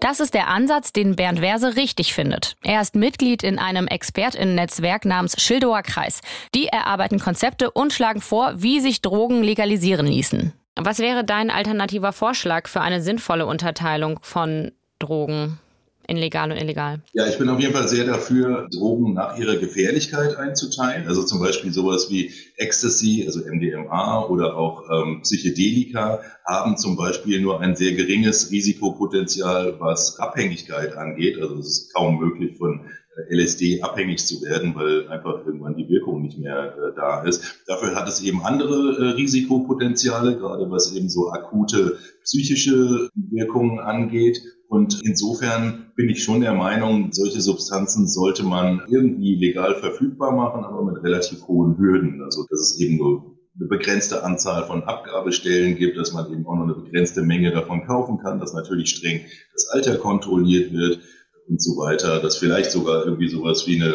[0.00, 2.56] Das ist der Ansatz, den Bernd Werse richtig findet.
[2.62, 6.22] Er ist Mitglied in einem Expertinnen-Netzwerk namens Schildower Kreis.
[6.54, 10.54] Die erarbeiten Konzepte und schlagen vor, wie sich Drogen legalisieren ließen.
[10.76, 15.58] Was wäre dein alternativer Vorschlag für eine sinnvolle Unterteilung von Drogen
[16.06, 17.00] in legal und illegal?
[17.12, 21.06] Ja, ich bin auf jeden Fall sehr dafür, Drogen nach ihrer Gefährlichkeit einzuteilen.
[21.06, 27.40] Also zum Beispiel sowas wie Ecstasy, also MDMA oder auch ähm, Psychedelika haben zum Beispiel
[27.40, 31.40] nur ein sehr geringes Risikopotenzial, was Abhängigkeit angeht.
[31.40, 32.86] Also es ist kaum möglich von
[33.16, 37.62] äh, LSD abhängig zu werden, weil einfach irgendwann die Wirkung nicht mehr äh, da ist.
[37.68, 44.40] Dafür hat es eben andere äh, Risikopotenziale, gerade was eben so akute psychische Wirkungen angeht.
[44.70, 50.62] Und insofern bin ich schon der Meinung, solche Substanzen sollte man irgendwie legal verfügbar machen,
[50.62, 52.22] aber mit relativ hohen Hürden.
[52.22, 56.54] Also dass es eben nur eine begrenzte Anzahl von Abgabestellen gibt, dass man eben auch
[56.54, 61.00] nur eine begrenzte Menge davon kaufen kann, dass natürlich streng das Alter kontrolliert wird
[61.48, 63.94] und so weiter, dass vielleicht sogar irgendwie sowas wie eine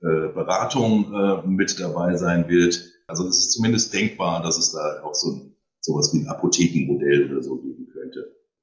[0.00, 2.90] äh, Beratung äh, mit dabei sein wird.
[3.06, 7.30] Also es ist zumindest denkbar, dass es da auch so ein, sowas wie ein Apothekenmodell
[7.30, 7.77] oder so könnte.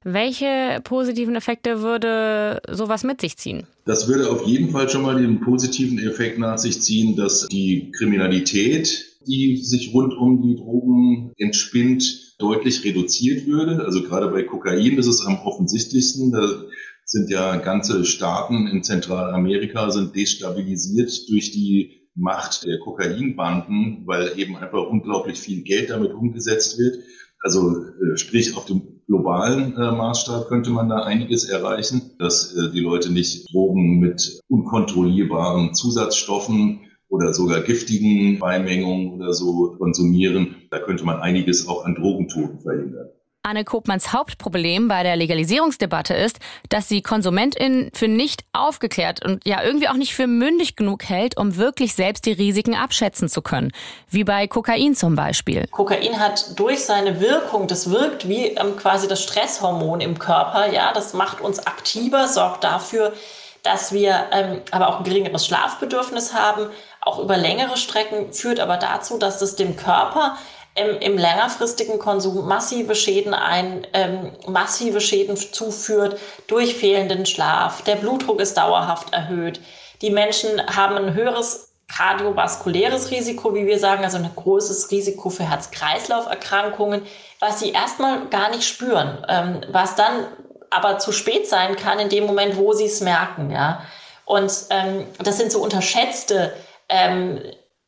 [0.08, 3.66] Welche positiven Effekte würde sowas mit sich ziehen?
[3.86, 7.92] Das würde auf jeden Fall schon mal den positiven Effekt nach sich ziehen, dass die
[7.98, 13.84] Kriminalität die sich rund um die Drogen entspinnt, deutlich reduziert würde.
[13.84, 16.32] Also gerade bei Kokain ist es am offensichtlichsten.
[16.32, 16.64] Da
[17.06, 24.56] sind ja ganze Staaten in Zentralamerika sind destabilisiert durch die Macht der Kokainbanden, weil eben
[24.56, 27.00] einfach unglaublich viel Geld damit umgesetzt wird.
[27.46, 32.72] Also äh, sprich auf dem globalen äh, Maßstab könnte man da einiges erreichen, dass äh,
[32.72, 40.56] die Leute nicht Drogen mit unkontrollierbaren Zusatzstoffen oder sogar giftigen Beimengungen oder so konsumieren.
[40.72, 43.10] Da könnte man einiges auch an Drogentoten verhindern.
[43.46, 49.62] Anne Kopmanns Hauptproblem bei der Legalisierungsdebatte ist, dass sie KonsumentInnen für nicht aufgeklärt und ja
[49.62, 53.72] irgendwie auch nicht für mündig genug hält, um wirklich selbst die Risiken abschätzen zu können.
[54.10, 55.68] Wie bei Kokain zum Beispiel.
[55.68, 60.92] Kokain hat durch seine Wirkung, das wirkt wie ähm, quasi das Stresshormon im Körper, ja,
[60.92, 63.14] das macht uns aktiver, sorgt dafür,
[63.62, 66.68] dass wir ähm, aber auch ein geringeres Schlafbedürfnis haben,
[67.02, 70.38] auch über längere Strecken, führt aber dazu, dass es dem Körper
[70.76, 77.82] im, im längerfristigen Konsum massive Schäden ein, ähm, massive Schäden zuführt durch fehlenden Schlaf.
[77.84, 79.62] Der Blutdruck ist dauerhaft erhöht.
[80.02, 85.50] Die Menschen haben ein höheres kardiovaskuläres Risiko, wie wir sagen, also ein großes Risiko für
[85.50, 87.04] Herz-Kreislauf-Erkrankungen,
[87.40, 90.28] was sie erstmal gar nicht spüren, ähm, was dann
[90.72, 93.82] aber zu spät sein kann in dem Moment, wo sie es merken, ja.
[94.26, 96.52] Und ähm, das sind so unterschätzte
[96.90, 97.40] ähm,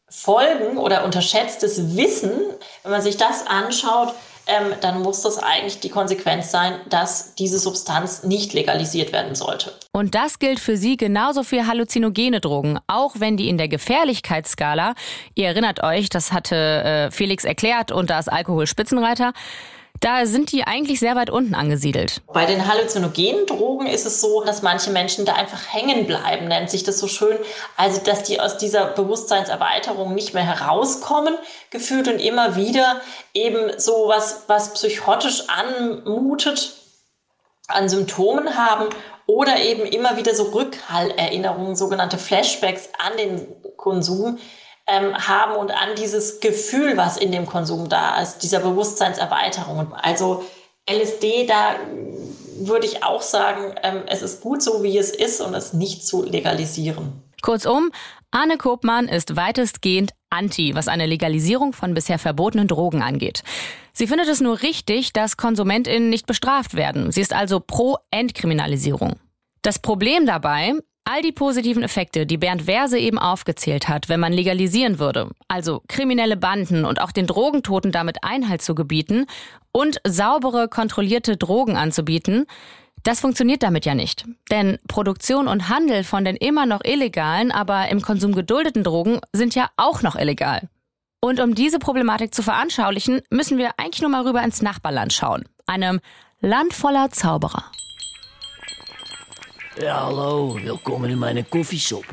[0.10, 2.32] Folgen oder unterschätztes Wissen,
[2.84, 4.14] wenn man sich das anschaut,
[4.48, 9.74] ähm, dann muss das eigentlich die Konsequenz sein, dass diese Substanz nicht legalisiert werden sollte.
[9.92, 14.94] Und das gilt für Sie genauso für halluzinogene Drogen, auch wenn die in der Gefährlichkeitsskala,
[15.36, 19.34] ihr erinnert euch, das hatte äh, Felix erklärt und da ist Alkohol Spitzenreiter,
[20.00, 22.22] da sind die eigentlich sehr weit unten angesiedelt.
[22.34, 26.70] Bei den halluzinogenen Drogen ist es so, dass manche Menschen da einfach hängen bleiben, nennt
[26.70, 27.38] sich das so schön.
[27.76, 31.36] Also, dass die aus dieser Bewusstseinserweiterung nicht mehr herauskommen,
[31.70, 33.02] gefühlt und immer wieder
[33.34, 36.74] eben so was, was psychotisch anmutet,
[37.68, 38.90] an Symptomen haben
[39.26, 44.40] oder eben immer wieder so Rückhallerinnerungen, sogenannte Flashbacks an den Konsum,
[44.88, 49.94] ähm, haben und an dieses Gefühl, was in dem Konsum da ist, dieser Bewusstseinserweiterung.
[49.94, 50.46] Also
[50.90, 51.76] LSD, da
[52.60, 56.06] würde ich auch sagen, ähm, es ist gut so, wie es ist und es nicht
[56.06, 57.22] zu legalisieren.
[57.42, 57.92] Kurzum,
[58.32, 63.44] Anne Kopmann ist weitestgehend anti, was eine Legalisierung von bisher verbotenen Drogen angeht.
[63.94, 67.12] Sie findet es nur richtig, dass KonsumentInnen nicht bestraft werden.
[67.12, 69.16] Sie ist also pro Entkriminalisierung.
[69.62, 70.74] Das Problem dabei,
[71.10, 75.82] All die positiven Effekte, die Bernd Werse eben aufgezählt hat, wenn man legalisieren würde, also
[75.88, 79.26] kriminelle Banden und auch den Drogentoten damit Einhalt zu gebieten
[79.72, 82.46] und saubere, kontrollierte Drogen anzubieten,
[83.04, 84.26] das funktioniert damit ja nicht.
[84.52, 89.56] Denn Produktion und Handel von den immer noch illegalen, aber im Konsum geduldeten Drogen sind
[89.56, 90.68] ja auch noch illegal.
[91.22, 95.46] Und um diese Problematik zu veranschaulichen, müssen wir eigentlich nur mal rüber ins Nachbarland schauen.
[95.68, 96.02] Einem
[96.42, 97.64] Land voller Zauberer.
[99.80, 102.06] Ja, hallo, willkommen in meine Coffeeshop.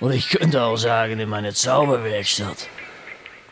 [0.00, 2.68] Oder ich könnte auch sagen, in meine Zauberwerkstatt.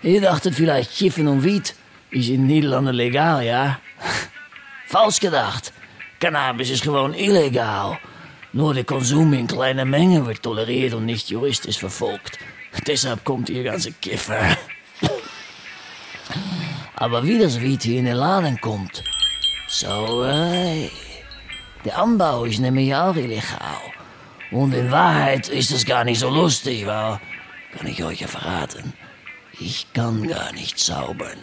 [0.03, 1.77] Ihr dachtet vielleicht, Kiffen und Wied
[2.11, 3.79] ist in Niederlanden legal, ja?
[4.88, 5.72] Falsch gedacht.
[6.18, 8.01] Cannabis ist gewoon illegal.
[8.53, 12.40] Nur der Konsum in kleinen Mengen wird toleriert und nicht juristisch verfolgt.
[12.88, 14.57] Deshalb kommt ihr ganze Kiffer.
[16.96, 19.05] Aber wie das Wied hier in den Laden kommt,
[19.68, 20.90] Sauerei.
[21.85, 23.81] Der Anbau ist nämlich auch illegal.
[24.53, 27.18] Und in Wahrheit ist es gar nicht so lustig, weil,
[27.77, 28.92] kann ich euch ja verraten,
[29.59, 31.38] ich kann gar nicht zaubern,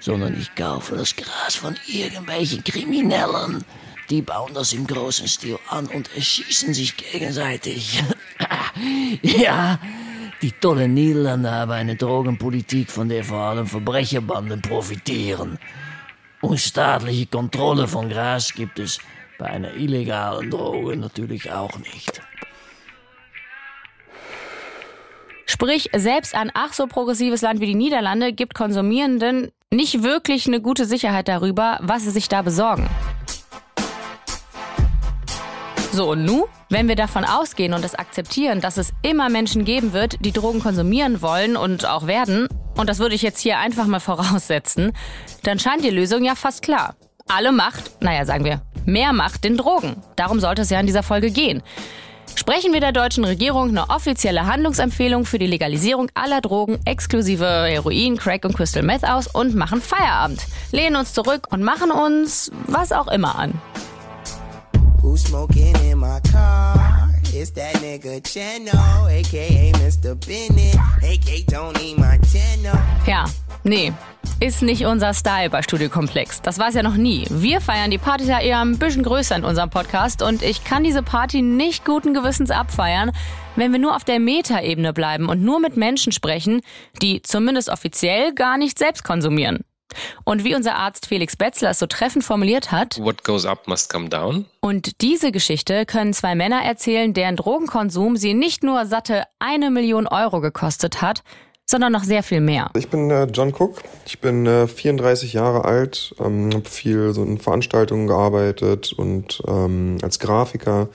[0.00, 3.64] sondern ich kaufe das Gras von irgendwelchen Kriminellen.
[4.10, 8.02] Die bauen das im großen Stil an und erschießen sich gegenseitig.
[9.22, 9.78] ja,
[10.42, 15.58] die tollen Niederländer haben eine Drogenpolitik, von der vor allem Verbrecherbanden profitieren.
[16.42, 18.98] Und staatliche Kontrolle von Gras gibt es
[19.44, 22.22] bei einer illegalen Droge natürlich auch nicht.
[25.44, 30.62] Sprich, selbst ein ach so progressives Land wie die Niederlande gibt Konsumierenden nicht wirklich eine
[30.62, 32.88] gute Sicherheit darüber, was sie sich da besorgen.
[35.92, 39.92] So, und nun, wenn wir davon ausgehen und es akzeptieren, dass es immer Menschen geben
[39.92, 43.86] wird, die Drogen konsumieren wollen und auch werden, und das würde ich jetzt hier einfach
[43.86, 44.92] mal voraussetzen,
[45.42, 46.96] dann scheint die Lösung ja fast klar.
[47.28, 49.96] Alle Macht, naja, sagen wir, mehr Macht den Drogen.
[50.16, 51.62] Darum sollte es ja in dieser Folge gehen.
[52.36, 58.16] Sprechen wir der deutschen Regierung eine offizielle Handlungsempfehlung für die Legalisierung aller Drogen exklusive Heroin,
[58.16, 60.44] Crack und Crystal Meth aus und machen Feierabend.
[60.72, 63.54] Lehnen uns zurück und machen uns was auch immer an.
[65.00, 67.10] Who's smoking in my car?
[67.32, 70.14] It's that nigga Chano, aka Mr.
[70.14, 72.80] Bennett, aka Tony Montana.
[73.06, 73.24] Ja,
[73.64, 73.92] nee.
[74.40, 76.40] Ist nicht unser Style bei Studio Komplex.
[76.42, 77.26] Das war es ja noch nie.
[77.30, 80.82] Wir feiern die Party ja eher ein bisschen größer in unserem Podcast und ich kann
[80.82, 83.12] diese Party nicht guten Gewissens abfeiern,
[83.56, 86.62] wenn wir nur auf der Metaebene bleiben und nur mit Menschen sprechen,
[87.02, 89.60] die zumindest offiziell gar nicht selbst konsumieren.
[90.24, 93.92] Und wie unser Arzt Felix Betzler es so treffend formuliert hat, What goes up must
[93.92, 94.46] come down.
[94.60, 100.08] und diese Geschichte können zwei Männer erzählen, deren Drogenkonsum sie nicht nur satte eine Million
[100.08, 101.22] Euro gekostet hat,
[101.66, 102.70] sondern noch sehr viel mehr.
[102.76, 103.82] Ich bin äh, John Cook.
[104.06, 109.98] Ich bin äh, 34 Jahre alt, ähm, habe viel so in Veranstaltungen gearbeitet und ähm,
[110.02, 110.88] als Grafiker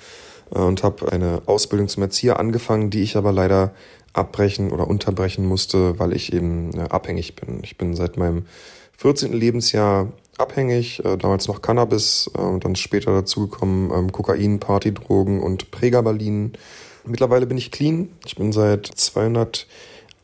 [0.53, 3.73] äh, und habe eine Ausbildung zum Erzieher angefangen, die ich aber leider
[4.13, 7.59] abbrechen oder unterbrechen musste, weil ich eben äh, abhängig bin.
[7.63, 8.45] Ich bin seit meinem
[8.97, 9.33] 14.
[9.33, 15.71] Lebensjahr abhängig, äh, damals noch Cannabis äh, und dann später dazugekommen ähm, Kokain, Partydrogen und
[15.71, 16.53] Pregabalin.
[17.05, 18.09] Mittlerweile bin ich clean.
[18.25, 18.87] Ich bin seit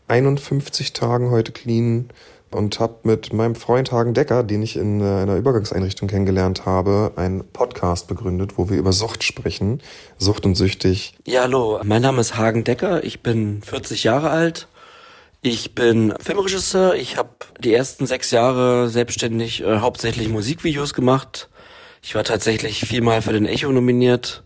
[0.08, 2.10] 251 Tagen heute clean
[2.52, 7.13] und habe mit meinem Freund Hagen Decker, den ich in äh, einer Übergangseinrichtung kennengelernt habe,
[7.15, 9.82] einen Podcast begründet, wo wir über Sucht sprechen.
[10.18, 11.15] Sucht und süchtig.
[11.26, 14.68] Ja, hallo, mein Name ist Hagen Decker, ich bin 40 Jahre alt.
[15.41, 16.96] Ich bin Filmregisseur.
[16.96, 21.50] Ich habe die ersten sechs Jahre selbstständig äh, hauptsächlich Musikvideos gemacht.
[22.02, 24.44] Ich war tatsächlich viermal für den Echo nominiert.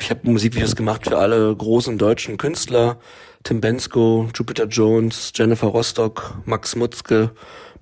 [0.00, 2.98] Ich habe Musikvideos gemacht für alle großen deutschen Künstler.
[3.42, 7.32] Tim Bensko, Jupiter Jones, Jennifer Rostock, Max Mutzke,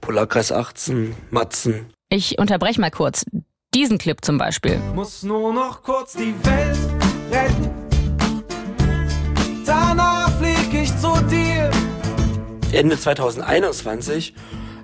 [0.00, 1.92] Polarkreis 18, Matzen.
[2.08, 3.24] Ich unterbreche mal kurz.
[3.74, 4.78] Diesen Clip zum Beispiel.
[4.94, 6.78] Muss nur noch kurz die Welt
[7.30, 7.70] retten.
[9.64, 11.70] Danach flieg ich zu dir.
[12.72, 14.34] Ende 2021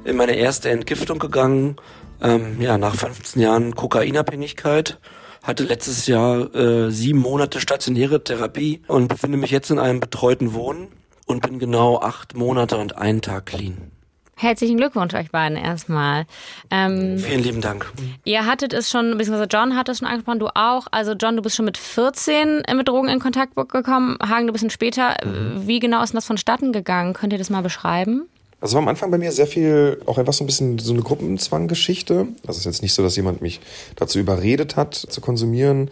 [0.04, 1.76] in meine erste Entgiftung gegangen.
[2.22, 4.98] Ähm, ja, nach 15 Jahren Kokainabhängigkeit.
[5.44, 10.54] Hatte letztes Jahr äh, sieben Monate stationäre Therapie und befinde mich jetzt in einem betreuten
[10.54, 10.88] Wohnen
[11.26, 13.90] und bin genau acht Monate und einen Tag clean.
[14.36, 16.24] Herzlichen Glückwunsch euch beiden erstmal.
[16.70, 17.92] Ähm, Vielen lieben Dank.
[18.24, 20.86] Ihr hattet es schon, beziehungsweise John hat es schon angesprochen, du auch.
[20.90, 24.16] Also John, du bist schon mit 14 mit Drogen in Kontakt gekommen.
[24.22, 25.16] Hagen, du bist ein bisschen später.
[25.56, 27.12] Wie genau ist denn das vonstatten gegangen?
[27.12, 28.28] Könnt ihr das mal beschreiben?
[28.64, 31.02] Also war am Anfang bei mir sehr viel, auch einfach so ein bisschen so eine
[31.02, 32.28] Gruppenzwang-Geschichte.
[32.46, 33.60] Also es ist jetzt nicht so, dass jemand mich
[33.94, 35.90] dazu überredet hat, zu konsumieren.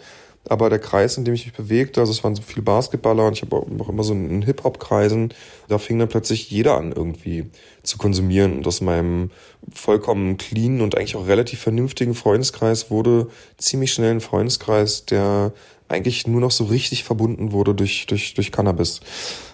[0.49, 3.33] Aber der Kreis, in dem ich mich bewegte, also es waren so viele Basketballer und
[3.33, 5.35] ich habe auch immer so einen Hip-Hop-Kreisen,
[5.67, 7.45] da fing dann plötzlich jeder an, irgendwie
[7.83, 8.57] zu konsumieren.
[8.57, 9.29] Und aus meinem
[9.71, 13.27] vollkommen clean und eigentlich auch relativ vernünftigen Freundeskreis wurde
[13.59, 15.53] ziemlich schnell ein Freundeskreis, der
[15.89, 19.01] eigentlich nur noch so richtig verbunden wurde durch, durch, durch Cannabis.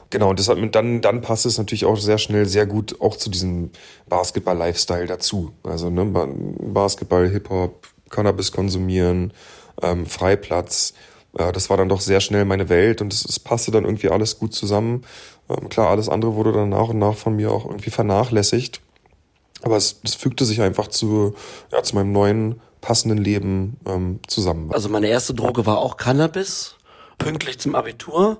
[0.10, 3.30] Genau, und deshalb dann, dann passt es natürlich auch sehr schnell sehr gut auch zu
[3.30, 3.70] diesem
[4.08, 5.52] Basketball-Lifestyle dazu.
[5.64, 9.34] Also ne, Basketball, Hip-Hop, Cannabis konsumieren,
[9.82, 10.94] ähm, Freiplatz.
[11.38, 14.10] Äh, das war dann doch sehr schnell meine Welt und es, es passte dann irgendwie
[14.10, 15.04] alles gut zusammen.
[15.48, 18.82] Ähm, klar, alles andere wurde dann nach und nach von mir auch irgendwie vernachlässigt.
[19.62, 21.36] Aber es, es fügte sich einfach zu,
[21.72, 24.72] ja, zu meinem neuen passenden Leben ähm, zusammen.
[24.72, 26.76] Also meine erste Droge war auch Cannabis,
[27.18, 28.40] pünktlich zum Abitur.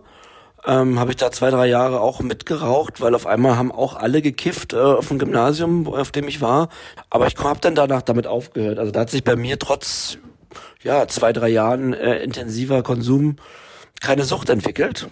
[0.66, 4.22] Ähm, habe ich da zwei, drei Jahre auch mitgeraucht, weil auf einmal haben auch alle
[4.22, 6.70] gekifft äh, auf dem Gymnasium, auf dem ich war.
[7.10, 8.78] Aber ich habe dann danach damit aufgehört.
[8.78, 10.18] Also da hat sich bei mir trotz
[10.84, 13.38] ja zwei, drei Jahren äh, intensiver Konsum
[14.02, 15.08] keine Sucht entwickelt.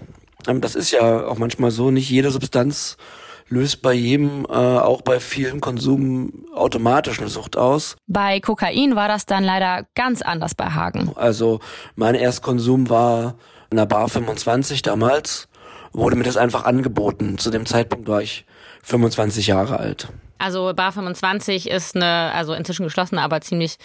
[0.48, 2.98] Ähm, das ist ja auch manchmal so, nicht jede Substanz
[3.50, 7.96] löst bei jedem, äh, auch bei vielen Konsum automatisch eine Sucht aus.
[8.08, 11.12] Bei Kokain war das dann leider ganz anders bei Hagen.
[11.16, 11.60] Also
[11.96, 13.36] mein Erstkonsum war
[13.70, 15.48] in der Bar 25 damals,
[15.94, 17.38] wurde mir das einfach angeboten.
[17.38, 18.46] Zu dem Zeitpunkt war ich
[18.84, 20.10] 25 Jahre alt.
[20.40, 23.78] Also Bar 25 ist eine, also inzwischen geschlossene, aber ziemlich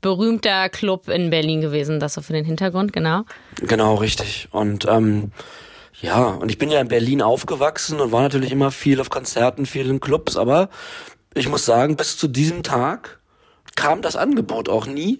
[0.00, 2.00] berühmter Club in Berlin gewesen.
[2.00, 3.22] Das so für den Hintergrund, genau.
[3.56, 4.48] Genau, richtig.
[4.50, 5.30] Und ähm,
[6.00, 9.66] ja, und ich bin ja in Berlin aufgewachsen und war natürlich immer viel auf Konzerten,
[9.66, 10.68] viel in Clubs, aber
[11.34, 13.20] ich muss sagen, bis zu diesem Tag
[13.76, 15.18] kam das Angebot auch nie.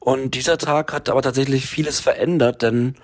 [0.00, 2.96] Und dieser Tag hat aber tatsächlich vieles verändert, denn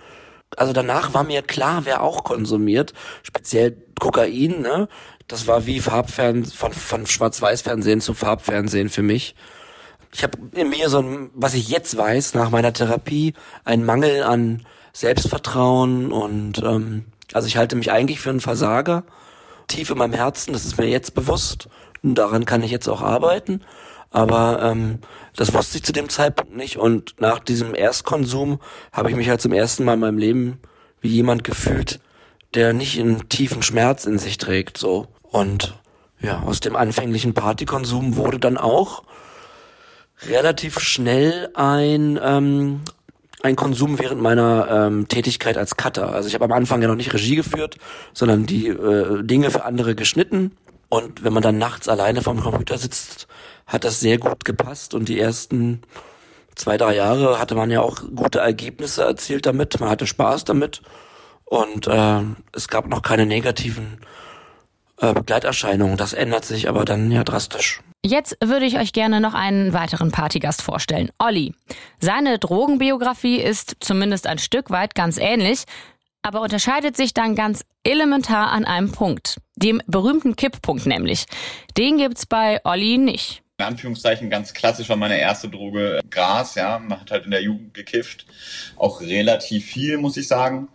[0.57, 4.89] also danach war mir klar, wer auch konsumiert, speziell Kokain, ne?
[5.29, 9.37] Das war wie Farbfernsehen, von, von Schwarz-Weiß-Fernsehen zu Farbfernsehen für mich.
[10.13, 13.35] Ich habe in mir so ein, was ich jetzt weiß, nach meiner Therapie,
[13.65, 19.05] einen Mangel an Selbstvertrauen und ähm, also ich halte mich eigentlich für einen Versager,
[19.69, 21.69] tief in meinem Herzen, das ist mir jetzt bewusst
[22.03, 23.63] und daran kann ich jetzt auch arbeiten.
[24.11, 24.99] Aber ähm,
[25.37, 26.77] das wusste ich zu dem Zeitpunkt nicht.
[26.77, 28.61] Und nach diesem Erstkonsum
[28.93, 30.59] habe ich mich halt zum ersten Mal in meinem Leben
[31.01, 32.01] wie jemand gefühlt,
[32.55, 34.79] der nicht einen tiefen Schmerz in sich trägt.
[34.79, 35.07] So.
[35.23, 35.79] Und
[36.21, 39.05] ja, aus dem anfänglichen Partykonsum wurde dann auch
[40.27, 42.81] relativ schnell ein ähm,
[43.43, 46.13] ein Konsum während meiner ähm, Tätigkeit als Cutter.
[46.13, 47.77] Also ich habe am Anfang ja noch nicht Regie geführt,
[48.13, 50.53] sondern die äh, Dinge für andere geschnitten.
[50.89, 53.29] Und wenn man dann nachts alleine vorm Computer sitzt,
[53.71, 54.95] hat das sehr gut gepasst.
[54.95, 55.83] Und die ersten
[56.57, 59.81] zwei, drei Jahre hatte man ja auch gute Ergebnisse erzielt damit.
[59.81, 60.83] Man hatte Spaß damit.
[61.45, 62.21] Und äh,
[62.53, 63.99] es gab noch keine negativen
[64.99, 65.97] äh, Begleiterscheinungen.
[65.97, 67.81] Das ändert sich aber dann ja drastisch.
[68.05, 71.11] Jetzt würde ich euch gerne noch einen weiteren Partygast vorstellen.
[71.19, 71.55] Olli.
[72.01, 75.65] Seine Drogenbiografie ist zumindest ein Stück weit ganz ähnlich,
[76.23, 79.37] aber unterscheidet sich dann ganz elementar an einem Punkt.
[79.57, 81.27] Dem berühmten Kipppunkt nämlich.
[81.77, 83.43] Den gibt's bei Olli nicht.
[83.61, 86.79] In Anführungszeichen ganz klassisch war meine erste Droge Gras, ja.
[86.79, 88.25] Man hat halt in der Jugend gekifft.
[88.79, 90.69] Auch relativ viel, muss ich sagen.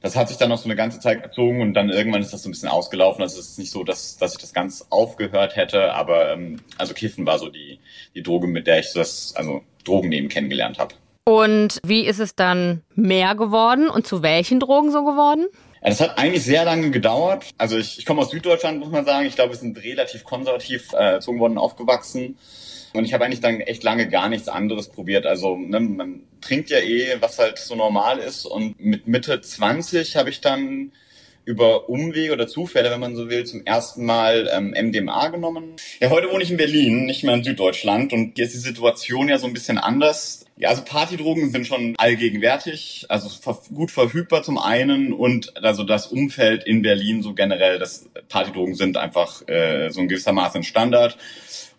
[0.00, 2.42] Das hat sich dann noch so eine ganze Zeit gezogen und dann irgendwann ist das
[2.42, 3.20] so ein bisschen ausgelaufen.
[3.20, 6.94] Also es ist nicht so, dass, dass ich das ganz aufgehört hätte, aber ähm, also
[6.94, 7.78] Kiffen war so die,
[8.14, 10.94] die Droge, mit der ich das, also Drogen nehmen kennengelernt habe.
[11.26, 15.44] Und wie ist es dann mehr geworden und zu welchen Drogen so geworden?
[15.84, 17.50] Ja, Das hat eigentlich sehr lange gedauert.
[17.58, 19.26] Also ich, ich komme aus Süddeutschland, muss man sagen.
[19.26, 22.38] Ich glaube, wir sind relativ konservativ äh, erzogen worden, aufgewachsen.
[22.94, 25.26] Und ich habe eigentlich dann echt lange gar nichts anderes probiert.
[25.26, 28.46] Also ne, man trinkt ja eh, was halt so normal ist.
[28.46, 30.92] Und mit Mitte 20 habe ich dann
[31.44, 35.76] über Umwege oder Zufälle, wenn man so will, zum ersten Mal ähm, MDMA genommen.
[36.00, 38.12] Ja, heute wohne ich in Berlin, nicht mehr in Süddeutschland.
[38.12, 40.44] Und hier ist die Situation ja so ein bisschen anders.
[40.56, 43.28] Ja, also Partydrogen sind schon allgegenwärtig, also
[43.74, 48.96] gut verfügbar zum einen und also das Umfeld in Berlin so generell, das Partydrogen sind
[48.96, 51.18] einfach äh, so in gewissermaßen Standard.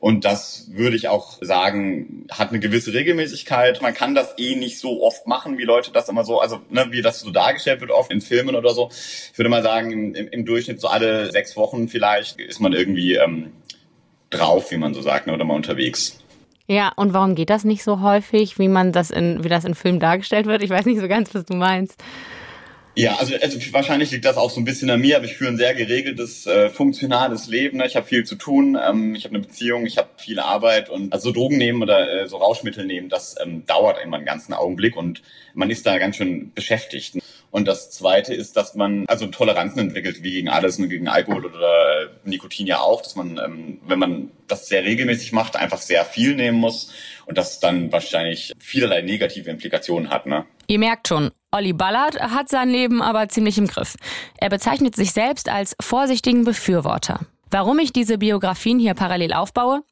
[0.06, 3.82] Und das würde ich auch sagen, hat eine gewisse Regelmäßigkeit.
[3.82, 6.86] Man kann das eh nicht so oft machen, wie Leute das immer so, also ne,
[6.92, 8.90] wie das so dargestellt wird, oft in Filmen oder so.
[8.92, 13.16] Ich würde mal sagen, im, im Durchschnitt so alle sechs Wochen vielleicht ist man irgendwie
[13.16, 13.54] ähm,
[14.30, 16.20] drauf, wie man so sagt, ne, oder mal unterwegs.
[16.68, 19.74] Ja, und warum geht das nicht so häufig, wie man das in, wie das in
[19.74, 20.62] Filmen dargestellt wird?
[20.62, 22.00] Ich weiß nicht so ganz, was du meinst.
[22.96, 25.52] Ja, also, also wahrscheinlich liegt das auch so ein bisschen an mir, aber ich führe
[25.52, 27.78] ein sehr geregeltes, äh, funktionales Leben.
[27.78, 27.86] Ne?
[27.86, 31.12] Ich habe viel zu tun, ähm, ich habe eine Beziehung, ich habe viel Arbeit und
[31.12, 34.96] also Drogen nehmen oder äh, so Rauschmittel nehmen, das ähm, dauert immer einen ganzen Augenblick
[34.96, 35.22] und
[35.54, 37.18] man ist da ganz schön beschäftigt.
[37.52, 41.46] Und das Zweite ist, dass man also Toleranzen entwickelt, wie gegen alles, ne, gegen Alkohol
[41.46, 45.82] oder äh, Nikotin ja auch, dass man, ähm, wenn man das sehr regelmäßig macht, einfach
[45.82, 46.92] sehr viel nehmen muss
[47.26, 50.26] und das dann wahrscheinlich vielerlei negative Implikationen hat.
[50.26, 50.46] Ne?
[50.68, 53.96] Ihr merkt schon, Olli Ballard hat sein Leben aber ziemlich im Griff.
[54.38, 57.22] Er bezeichnet sich selbst als vorsichtigen Befürworter.
[57.52, 59.84] Warum ich diese Biografien hier parallel aufbaue?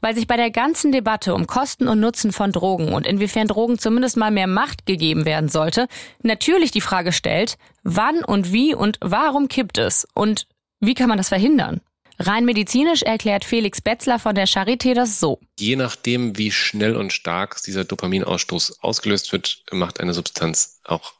[0.00, 3.78] Weil sich bei der ganzen Debatte um Kosten und Nutzen von Drogen und inwiefern Drogen
[3.78, 5.88] zumindest mal mehr Macht gegeben werden sollte,
[6.22, 10.46] natürlich die Frage stellt, wann und wie und warum kippt es und
[10.80, 11.80] wie kann man das verhindern?
[12.18, 15.38] Rein medizinisch erklärt Felix Betzler von der Charité das so.
[15.58, 21.12] Je nachdem, wie schnell und stark dieser Dopaminausstoß ausgelöst wird, macht eine Substanz auch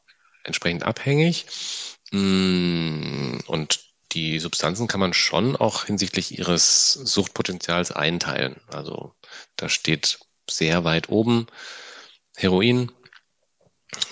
[0.44, 1.46] entsprechend abhängig.
[2.12, 3.80] Mm, Und
[4.12, 8.60] die Substanzen kann man schon auch hinsichtlich ihres Suchtpotenzials einteilen.
[8.68, 9.14] Also
[9.56, 10.18] da steht
[10.48, 11.46] sehr weit oben
[12.36, 12.92] Heroin,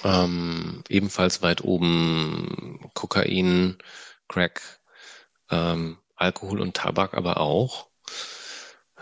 [0.03, 3.79] ähm, ebenfalls weit oben Kokain,
[4.29, 4.61] Crack,
[5.51, 7.89] ähm, Alkohol und Tabak aber auch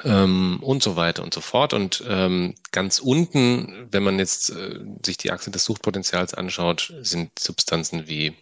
[0.05, 1.73] ähm, und so weiter und so fort.
[1.73, 7.39] Und ähm, ganz unten, wenn man jetzt äh, sich die Achse des Suchtpotenzials anschaut, sind
[7.39, 8.35] Substanzen wie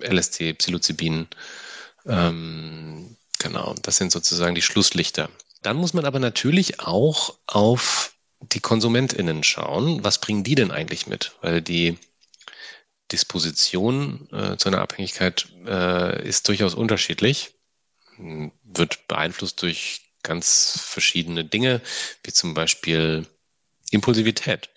[0.00, 1.28] LSD, Psilocybin.
[2.06, 5.30] Ähm, genau, das sind sozusagen die Schlusslichter.
[5.62, 10.02] Dann muss man aber natürlich auch auf die KonsumentInnen schauen.
[10.02, 11.32] Was bringen die denn eigentlich mit?
[11.42, 11.98] Weil die
[13.12, 17.54] Disposition äh, zu einer Abhängigkeit äh, ist durchaus unterschiedlich,
[18.64, 21.80] wird beeinflusst durch ganz verschiedene Dinge,
[22.22, 23.26] wie zum Beispiel
[23.90, 24.68] Impulsivität.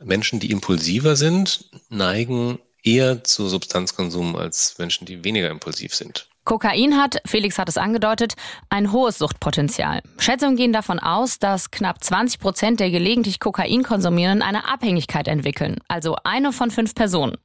[0.00, 6.28] Menschen, die impulsiver sind, neigen eher zu Substanzkonsum als Menschen, die weniger impulsiv sind.
[6.48, 8.32] Kokain hat, Felix hat es angedeutet,
[8.70, 10.00] ein hohes Suchtpotenzial.
[10.16, 15.76] Schätzungen gehen davon aus, dass knapp 20 Prozent der gelegentlich Kokain konsumierenden eine Abhängigkeit entwickeln,
[15.88, 17.36] also eine von fünf Personen.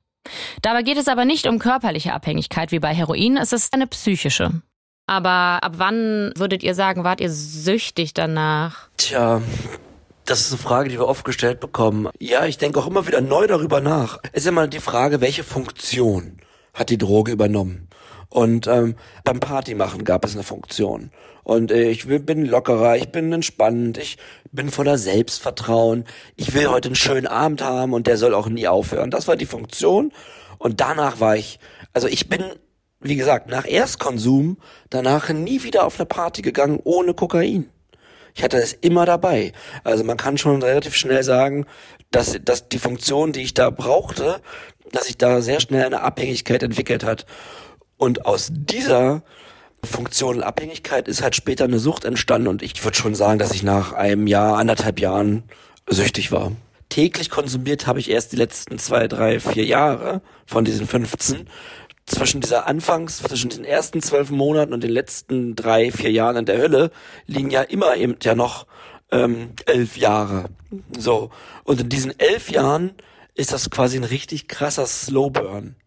[0.62, 4.62] Dabei geht es aber nicht um körperliche Abhängigkeit wie bei Heroin, es ist eine psychische.
[5.06, 8.88] Aber ab wann würdet ihr sagen, wart ihr süchtig danach?
[8.96, 9.42] Tja,
[10.24, 12.08] das ist eine Frage, die wir oft gestellt bekommen.
[12.20, 14.20] Ja, ich denke auch immer wieder neu darüber nach.
[14.32, 16.38] Es ist immer die Frage, welche Funktion
[16.74, 17.90] hat die Droge übernommen?
[18.34, 21.12] Und ähm, beim Partymachen gab es eine Funktion.
[21.44, 24.18] Und äh, ich bin lockerer, ich bin entspannt, ich
[24.52, 26.06] bin voller Selbstvertrauen.
[26.36, 29.12] Ich will heute einen schönen Abend haben und der soll auch nie aufhören.
[29.12, 30.12] Das war die Funktion.
[30.58, 31.60] Und danach war ich,
[31.94, 32.44] also ich bin,
[33.02, 34.58] wie gesagt, nach Erstkonsum
[34.90, 37.70] danach nie wieder auf eine Party gegangen ohne Kokain.
[38.34, 39.52] Ich hatte es immer dabei.
[39.84, 41.68] Also man kann schon relativ schnell sagen,
[42.10, 44.42] dass, dass die Funktion, die ich da brauchte,
[44.92, 47.28] dass sich da sehr schnell eine Abhängigkeit entwickelt hat.
[48.04, 49.24] Und aus dieser
[49.82, 53.54] Funktion und Abhängigkeit ist halt später eine Sucht entstanden und ich würde schon sagen, dass
[53.54, 55.44] ich nach einem Jahr, anderthalb Jahren
[55.88, 56.52] süchtig war.
[56.90, 61.48] Täglich konsumiert habe ich erst die letzten zwei, drei, vier Jahre von diesen 15.
[62.06, 66.46] Zwischen dieser Anfangs, zwischen den ersten zwölf Monaten und den letzten drei, vier Jahren in
[66.46, 66.92] der Hölle
[67.26, 68.68] liegen ja immer eben ja noch
[69.14, 70.50] ähm, elf Jahre.
[71.00, 71.30] So.
[71.64, 72.96] Und in diesen elf Jahren
[73.34, 75.78] ist das quasi ein richtig krasser Slowburn.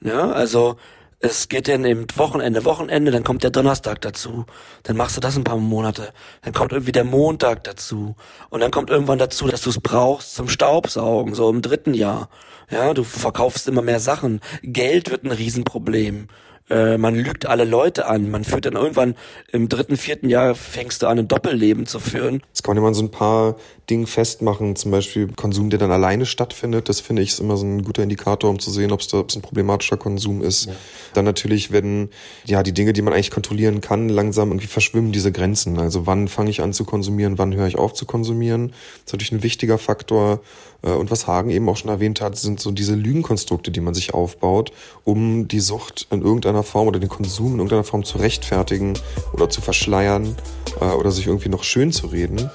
[0.00, 0.76] Ja, also
[1.24, 4.44] es geht dann eben Wochenende, Wochenende, dann kommt der Donnerstag dazu,
[4.82, 6.12] dann machst du das ein paar Monate,
[6.42, 8.14] dann kommt irgendwie der Montag dazu
[8.50, 12.28] und dann kommt irgendwann dazu, dass du es brauchst zum Staubsaugen, so im dritten Jahr.
[12.70, 16.28] Ja, du verkaufst immer mehr Sachen, Geld wird ein Riesenproblem.
[16.70, 18.30] Äh, man lügt alle Leute an.
[18.30, 19.16] Man führt dann irgendwann
[19.52, 22.42] im dritten, vierten Jahr fängst du an, ein Doppelleben zu führen.
[22.48, 23.56] Jetzt kann man immer so ein paar
[23.90, 26.88] Dinge festmachen, zum Beispiel Konsum, der dann alleine stattfindet.
[26.88, 29.42] Das finde ich ist immer so ein guter Indikator, um zu sehen, ob es ein
[29.42, 30.66] problematischer Konsum ist.
[30.66, 30.72] Ja.
[31.12, 32.08] Dann natürlich, wenn
[32.46, 35.78] ja die Dinge, die man eigentlich kontrollieren kann, langsam irgendwie verschwimmen diese Grenzen.
[35.78, 38.68] Also wann fange ich an zu konsumieren, wann höre ich auf zu konsumieren?
[38.68, 40.40] Das ist natürlich ein wichtiger Faktor.
[40.84, 43.94] Äh, und was Hagen eben auch schon erwähnt hat, sind so diese Lügenkonstrukte, die man
[43.94, 44.72] sich aufbaut,
[45.04, 48.94] um die Sucht in irgendeiner Form oder den Konsum in irgendeiner Form zu rechtfertigen
[49.32, 50.36] oder zu verschleiern
[50.80, 52.50] äh, oder sich irgendwie noch schön zu reden.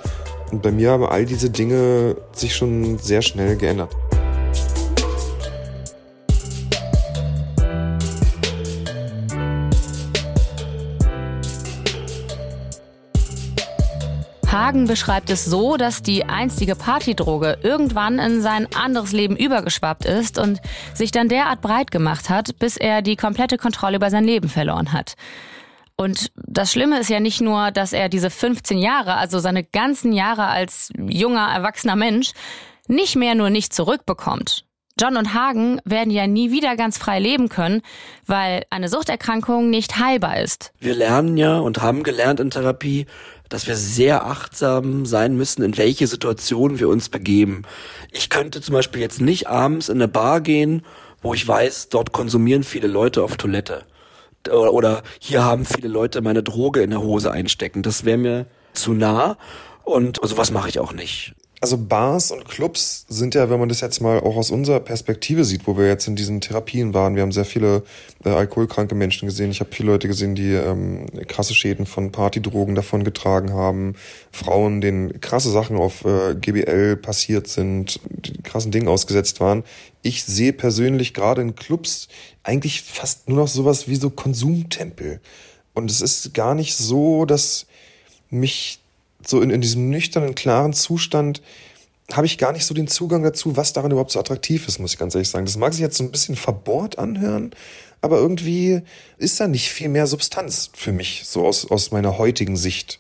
[0.52, 3.96] Und bei mir haben all diese Dinge sich schon sehr schnell geändert.
[14.70, 20.38] Hagen beschreibt es so, dass die einstige Partydroge irgendwann in sein anderes Leben übergeschwappt ist
[20.38, 20.62] und
[20.94, 24.94] sich dann derart breit gemacht hat, bis er die komplette Kontrolle über sein Leben verloren
[24.94, 25.16] hat.
[25.96, 30.14] Und das Schlimme ist ja nicht nur, dass er diese 15 Jahre, also seine ganzen
[30.14, 32.34] Jahre als junger, erwachsener Mensch,
[32.88, 34.66] nicht mehr nur nicht zurückbekommt.
[35.00, 37.82] John und Hagen werden ja nie wieder ganz frei leben können,
[38.28, 40.74] weil eine Suchterkrankung nicht heilbar ist.
[40.80, 43.06] Wir lernen ja und haben gelernt in Therapie,
[43.48, 47.64] dass wir sehr achtsam sein müssen, in welche Situation wir uns begeben.
[48.12, 50.84] Ich könnte zum Beispiel jetzt nicht abends in eine Bar gehen,
[51.22, 53.86] wo ich weiß, dort konsumieren viele Leute auf Toilette
[54.48, 57.84] oder, hier haben viele Leute meine Droge in der Hose einstecken.
[57.84, 59.38] Das wäre mir zu nah
[59.84, 61.34] und sowas mache ich auch nicht.
[61.62, 65.44] Also Bars und Clubs sind ja, wenn man das jetzt mal auch aus unserer Perspektive
[65.44, 67.84] sieht, wo wir jetzt in diesen Therapien waren, wir haben sehr viele
[68.24, 69.52] äh, alkoholkranke Menschen gesehen.
[69.52, 73.96] Ich habe viele Leute gesehen, die ähm, krasse Schäden von Partydrogen davon getragen haben,
[74.32, 79.66] Frauen, denen krasse Sachen auf äh, GBL passiert sind, die krassen Dingen ausgesetzt waren.
[80.02, 82.08] Ich sehe persönlich gerade in Clubs
[82.42, 85.20] eigentlich fast nur noch sowas wie so Konsumtempel.
[85.74, 87.66] Und es ist gar nicht so, dass
[88.30, 88.79] mich
[89.26, 91.42] so in, in diesem nüchternen, klaren Zustand
[92.12, 94.94] habe ich gar nicht so den Zugang dazu, was daran überhaupt so attraktiv ist, muss
[94.94, 95.46] ich ganz ehrlich sagen.
[95.46, 97.52] Das mag sich jetzt so ein bisschen verbohrt anhören,
[98.02, 98.82] aber irgendwie
[99.18, 103.00] ist da nicht viel mehr Substanz für mich, so aus, aus meiner heutigen Sicht.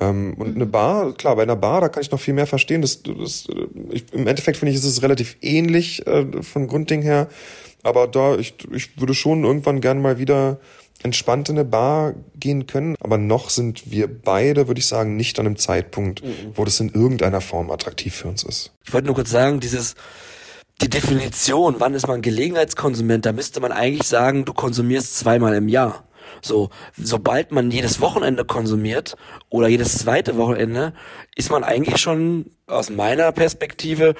[0.00, 2.82] Ähm, und eine Bar, klar, bei einer Bar, da kann ich noch viel mehr verstehen.
[2.82, 3.46] Das, das,
[3.90, 7.28] ich, Im Endeffekt finde ich, ist es relativ ähnlich äh, vom Grundding her.
[7.82, 10.58] Aber da, ich, ich würde schon irgendwann gern mal wieder
[11.02, 12.96] entspannt in eine Bar gehen können.
[13.00, 16.52] Aber noch sind wir beide, würde ich sagen, nicht an einem Zeitpunkt, mhm.
[16.54, 18.72] wo das in irgendeiner Form attraktiv für uns ist.
[18.84, 19.94] Ich wollte nur kurz sagen, dieses,
[20.80, 25.68] die Definition, wann ist man Gelegenheitskonsument, da müsste man eigentlich sagen, du konsumierst zweimal im
[25.68, 26.04] Jahr.
[26.42, 29.16] So, sobald man jedes Wochenende konsumiert
[29.50, 30.92] oder jedes zweite Wochenende,
[31.36, 34.14] ist man eigentlich schon aus meiner Perspektive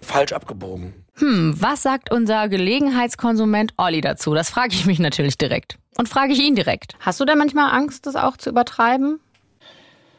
[0.00, 1.06] falsch abgebogen.
[1.14, 4.34] Hm, was sagt unser Gelegenheitskonsument Olli dazu?
[4.34, 5.78] Das frage ich mich natürlich direkt.
[5.98, 6.94] Und frage ich ihn direkt.
[7.00, 9.20] Hast du da manchmal Angst, das auch zu übertreiben?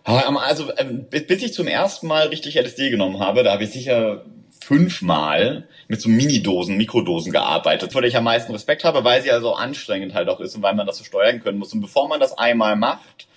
[0.03, 4.23] Also, ähm, bis ich zum ersten Mal richtig LSD genommen habe, da habe ich sicher
[4.61, 9.31] fünfmal mit so Minidosen, Mikrodosen gearbeitet, vor der ich am meisten Respekt habe, weil sie
[9.31, 11.73] also anstrengend halt auch ist und weil man das so steuern können muss.
[11.73, 13.27] Und bevor man das einmal macht,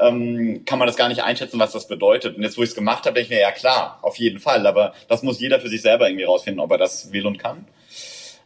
[0.00, 2.36] ähm, kann man das gar nicht einschätzen, was das bedeutet.
[2.36, 4.66] Und jetzt, wo ich es gemacht habe, denke ich mir, ja klar, auf jeden Fall.
[4.66, 7.66] Aber das muss jeder für sich selber irgendwie rausfinden, ob er das will und kann.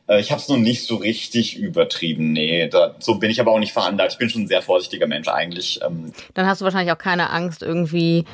[0.09, 2.69] Äh, ich habe es noch nicht so richtig übertrieben, nee.
[2.69, 4.13] Da, so bin ich aber auch nicht veranlagt.
[4.13, 5.81] Ich bin schon ein sehr vorsichtiger Mensch eigentlich.
[5.85, 6.13] Ähm.
[6.35, 8.25] Dann hast du wahrscheinlich auch keine Angst, irgendwie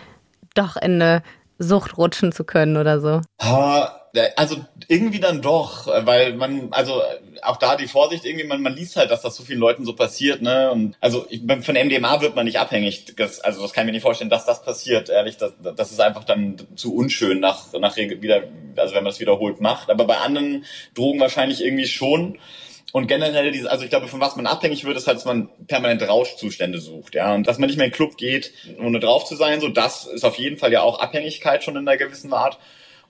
[0.55, 1.23] doch in eine
[1.59, 3.20] Sucht rutschen zu können oder so.
[3.41, 4.01] Ha,
[4.37, 4.57] also
[4.89, 7.01] irgendwie dann doch, weil man, also
[7.43, 9.95] auch da die Vorsicht, irgendwie, man, man liest halt, dass das so vielen Leuten so
[9.95, 10.71] passiert, ne?
[10.71, 13.15] Und also ich, von MDMA wird man nicht abhängig.
[13.17, 15.39] Das, also das kann ich mir nicht vorstellen, dass das passiert, ehrlich.
[15.39, 18.45] Das, das ist einfach dann zu unschön nach, nach wieder,
[18.77, 19.91] also wenn man es wiederholt macht.
[19.91, 22.39] Aber bei anderen Drogen wahrscheinlich irgendwie schon.
[22.93, 25.49] Und generell, diese, also ich glaube, von was man abhängig wird, ist halt, dass man
[25.67, 27.35] permanent Rauschzustände sucht, ja.
[27.35, 30.05] Und dass man nicht mehr in den Club geht, ohne drauf zu sein, so das
[30.05, 32.59] ist auf jeden Fall ja auch Abhängigkeit schon in einer gewissen Art.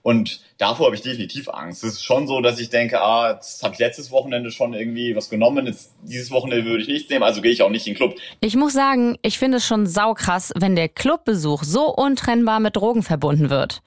[0.03, 1.85] Und davor habe ich definitiv Angst.
[1.85, 5.15] Es ist schon so, dass ich denke, ah, jetzt habe ich letztes Wochenende schon irgendwie
[5.15, 7.93] was genommen, jetzt dieses Wochenende würde ich nichts nehmen, also gehe ich auch nicht in
[7.93, 8.17] den Club.
[8.41, 13.05] Ich muss sagen, ich finde es schon saukrass, wenn der Clubbesuch so untrennbar mit Drogen
[13.05, 13.83] verbunden wird.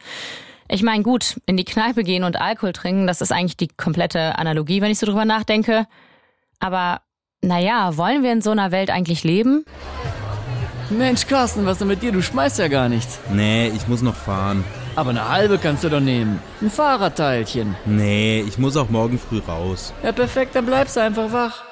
[0.70, 4.38] Ich meine, gut, in die Kneipe gehen und Alkohol trinken, das ist eigentlich die komplette
[4.38, 5.86] Analogie, wenn ich so drüber nachdenke.
[6.60, 7.02] Aber
[7.42, 9.66] naja, wollen wir in so einer Welt eigentlich leben?
[10.90, 12.12] Mensch, Carsten, was ist denn mit dir?
[12.12, 13.20] Du schmeißt ja gar nichts.
[13.32, 14.64] Nee, ich muss noch fahren.
[14.98, 16.40] Aber eine halbe kannst du doch nehmen.
[16.62, 17.76] Ein Fahrradteilchen.
[17.86, 19.94] Nee, ich muss auch morgen früh raus.
[20.04, 21.64] Ja, perfekt, dann bleibst du einfach wach.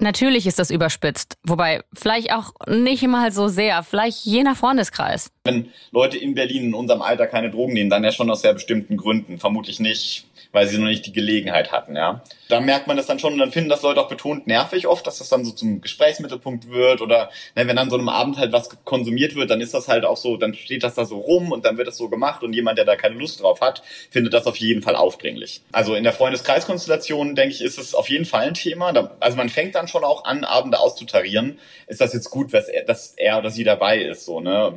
[0.00, 1.36] Natürlich ist das überspitzt.
[1.44, 3.84] Wobei, vielleicht auch nicht mal so sehr.
[3.84, 5.30] Vielleicht je nach Freundeskreis.
[5.44, 8.52] Wenn Leute in Berlin in unserem Alter keine Drogen nehmen, dann ja schon aus sehr
[8.52, 9.38] bestimmten Gründen.
[9.38, 12.22] Vermutlich nicht, weil sie noch nicht die Gelegenheit hatten, ja.
[12.48, 15.06] Da merkt man das dann schon und dann finden das Leute auch betont nervig oft,
[15.06, 18.52] dass das dann so zum Gesprächsmittelpunkt wird oder ne, wenn dann so einem Abend halt
[18.52, 21.50] was konsumiert wird, dann ist das halt auch so, dann steht das da so rum
[21.50, 24.34] und dann wird das so gemacht und jemand, der da keine Lust drauf hat, findet
[24.34, 25.62] das auf jeden Fall aufdringlich.
[25.72, 28.92] Also in der Freundeskreiskonstellation, denke ich, ist es auf jeden Fall ein Thema.
[28.92, 31.58] Da, also man fängt dann schon auch an, Abende auszutarieren.
[31.86, 34.74] Ist das jetzt gut, dass er, dass er oder sie dabei ist, so, ne?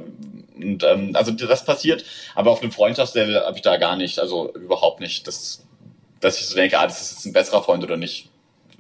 [0.55, 4.53] Und ähm, also das passiert, aber auf einem Freundschaftslevel habe ich da gar nicht, also
[4.53, 5.27] überhaupt nicht.
[5.27, 5.65] Das
[6.25, 8.29] dass ich so denke, ah, das ist jetzt ein besserer Freund oder nicht,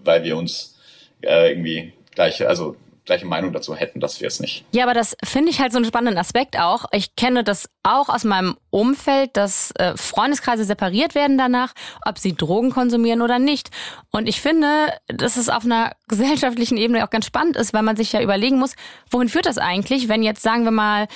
[0.03, 0.75] weil wir uns
[1.21, 4.65] äh, irgendwie gleiche, also gleiche Meinung dazu hätten, dass wir es nicht.
[4.71, 6.85] Ja, aber das finde ich halt so einen spannenden Aspekt auch.
[6.91, 11.73] Ich kenne das auch aus meinem Umfeld, dass äh, Freundeskreise separiert werden danach,
[12.03, 13.69] ob sie Drogen konsumieren oder nicht.
[14.09, 17.95] Und ich finde, dass es auf einer gesellschaftlichen Ebene auch ganz spannend ist, weil man
[17.95, 18.73] sich ja überlegen muss,
[19.11, 21.07] wohin führt das eigentlich, wenn jetzt, sagen wir mal,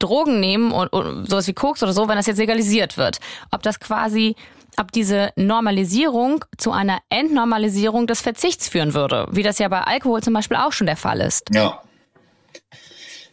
[0.00, 3.20] Drogen nehmen und, und sowas wie Koks oder so, wenn das jetzt legalisiert wird.
[3.52, 4.34] Ob das quasi
[4.78, 10.22] ob diese Normalisierung zu einer Entnormalisierung des Verzichts führen würde, wie das ja bei Alkohol
[10.22, 11.48] zum Beispiel auch schon der Fall ist.
[11.52, 11.82] Ja.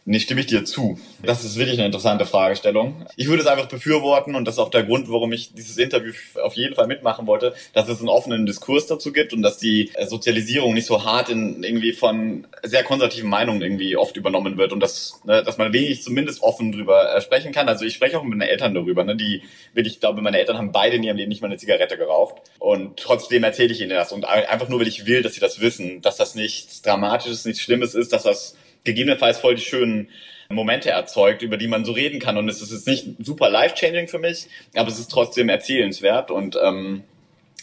[0.10, 0.97] Nee, stimme ich dir zu.
[1.22, 3.05] Das ist wirklich eine interessante Fragestellung.
[3.18, 6.14] Ich würde es einfach befürworten und das ist auch der Grund, warum ich dieses Interview
[6.41, 9.91] auf jeden Fall mitmachen wollte, dass es einen offenen Diskurs dazu gibt und dass die
[10.08, 14.80] Sozialisierung nicht so hart in irgendwie von sehr konservativen Meinungen irgendwie oft übernommen wird und
[14.80, 17.68] dass, ne, dass man wenig zumindest offen drüber äh, sprechen kann.
[17.68, 19.41] Also ich spreche auch mit meinen Eltern darüber, ne, die
[19.74, 22.36] wirklich, ich glaube, meine Eltern haben beide in ihrem Leben nicht mal eine Zigarette geraucht
[22.60, 25.60] und trotzdem erzähle ich ihnen das und einfach nur, weil ich will, dass sie das
[25.60, 28.55] wissen, dass das nichts Dramatisches, nichts Schlimmes ist, dass das
[28.88, 30.10] gegebenenfalls voll die schönen
[30.50, 32.38] Momente erzeugt, über die man so reden kann.
[32.38, 36.58] Und es ist jetzt nicht super life-changing für mich, aber es ist trotzdem erzählenswert und
[36.64, 37.04] ähm,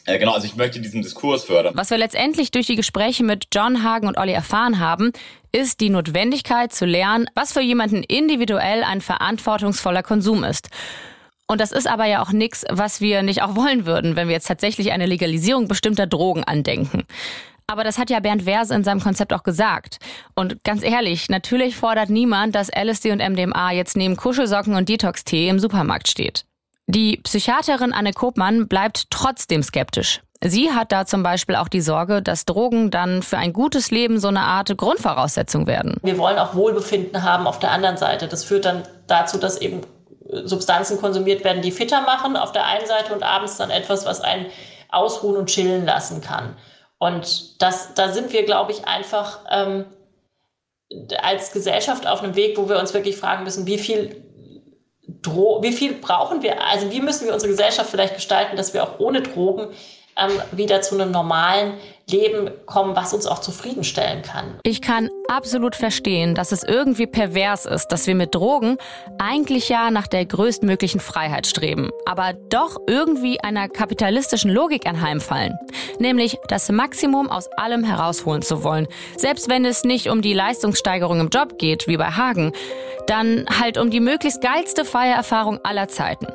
[0.06, 1.74] äh, genau, also ich möchte diesen Diskurs fördern.
[1.76, 5.12] Was wir letztendlich durch die Gespräche mit John Hagen und Olli erfahren haben,
[5.50, 10.68] ist die Notwendigkeit zu lernen, was für jemanden individuell ein verantwortungsvoller Konsum ist.
[11.46, 14.34] Und das ist aber ja auch nichts, was wir nicht auch wollen würden, wenn wir
[14.34, 17.04] jetzt tatsächlich eine Legalisierung bestimmter Drogen andenken.
[17.66, 19.98] Aber das hat ja Bernd Wers in seinem Konzept auch gesagt.
[20.34, 25.48] Und ganz ehrlich, natürlich fordert niemand, dass LSD und MDMA jetzt neben Kuschelsocken und Detox-Tee
[25.48, 26.44] im Supermarkt steht.
[26.86, 30.20] Die Psychiaterin Anne Kopmann bleibt trotzdem skeptisch.
[30.42, 34.20] Sie hat da zum Beispiel auch die Sorge, dass Drogen dann für ein gutes Leben
[34.20, 35.96] so eine Art Grundvoraussetzung werden.
[36.02, 38.28] Wir wollen auch Wohlbefinden haben auf der anderen Seite.
[38.28, 39.80] Das führt dann dazu, dass eben
[40.44, 44.20] Substanzen konsumiert werden, die fitter machen auf der einen Seite und abends dann etwas, was
[44.20, 44.46] einen
[44.90, 46.54] ausruhen und chillen lassen kann.
[46.98, 49.86] Und das, da sind wir, glaube ich, einfach ähm,
[51.20, 54.24] als Gesellschaft auf einem Weg, wo wir uns wirklich fragen müssen, wie viel
[55.22, 58.82] Dro wie viel brauchen wir, also wie müssen wir unsere Gesellschaft vielleicht gestalten, dass wir
[58.82, 59.68] auch ohne Drogen
[60.16, 61.74] ähm, wieder zu einem normalen
[62.08, 64.58] Leben kommen, was uns auch zufriedenstellen kann.
[64.62, 68.76] Ich kann absolut verstehen, dass es irgendwie pervers ist, dass wir mit Drogen
[69.18, 75.58] eigentlich ja nach der größtmöglichen Freiheit streben, aber doch irgendwie einer kapitalistischen Logik anheimfallen.
[75.98, 78.88] Nämlich das Maximum aus allem herausholen zu wollen.
[79.16, 82.52] Selbst wenn es nicht um die Leistungssteigerung im Job geht, wie bei Hagen,
[83.06, 86.26] dann halt um die möglichst geilste Feiererfahrung aller Zeiten.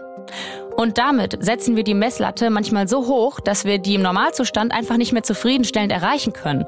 [0.76, 4.98] Und damit setzen wir die Messlatte manchmal so hoch, dass wir die im Normalzustand einfach
[4.98, 6.66] nicht mehr zufriedenstellend erreichen können.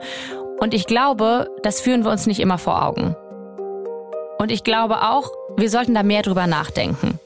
[0.60, 3.16] Und ich glaube, das führen wir uns nicht immer vor Augen.
[4.38, 7.20] Und ich glaube auch, wir sollten da mehr drüber nachdenken.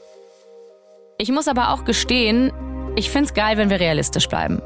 [1.18, 2.52] Ich muss aber auch gestehen,
[2.94, 4.62] ich find's geil, wenn wir realistisch bleiben.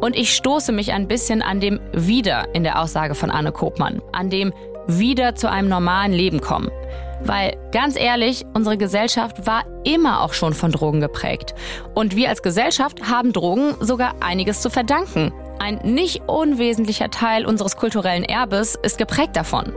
[0.00, 4.00] Und ich stoße mich ein bisschen an dem Wieder in der Aussage von Anne Kopmann,
[4.12, 4.52] an dem
[4.86, 6.70] Wieder zu einem normalen Leben kommen.
[7.22, 11.54] Weil ganz ehrlich, unsere Gesellschaft war immer auch schon von Drogen geprägt.
[11.94, 15.32] Und wir als Gesellschaft haben Drogen sogar einiges zu verdanken.
[15.58, 19.72] Ein nicht unwesentlicher Teil unseres kulturellen Erbes ist geprägt davon.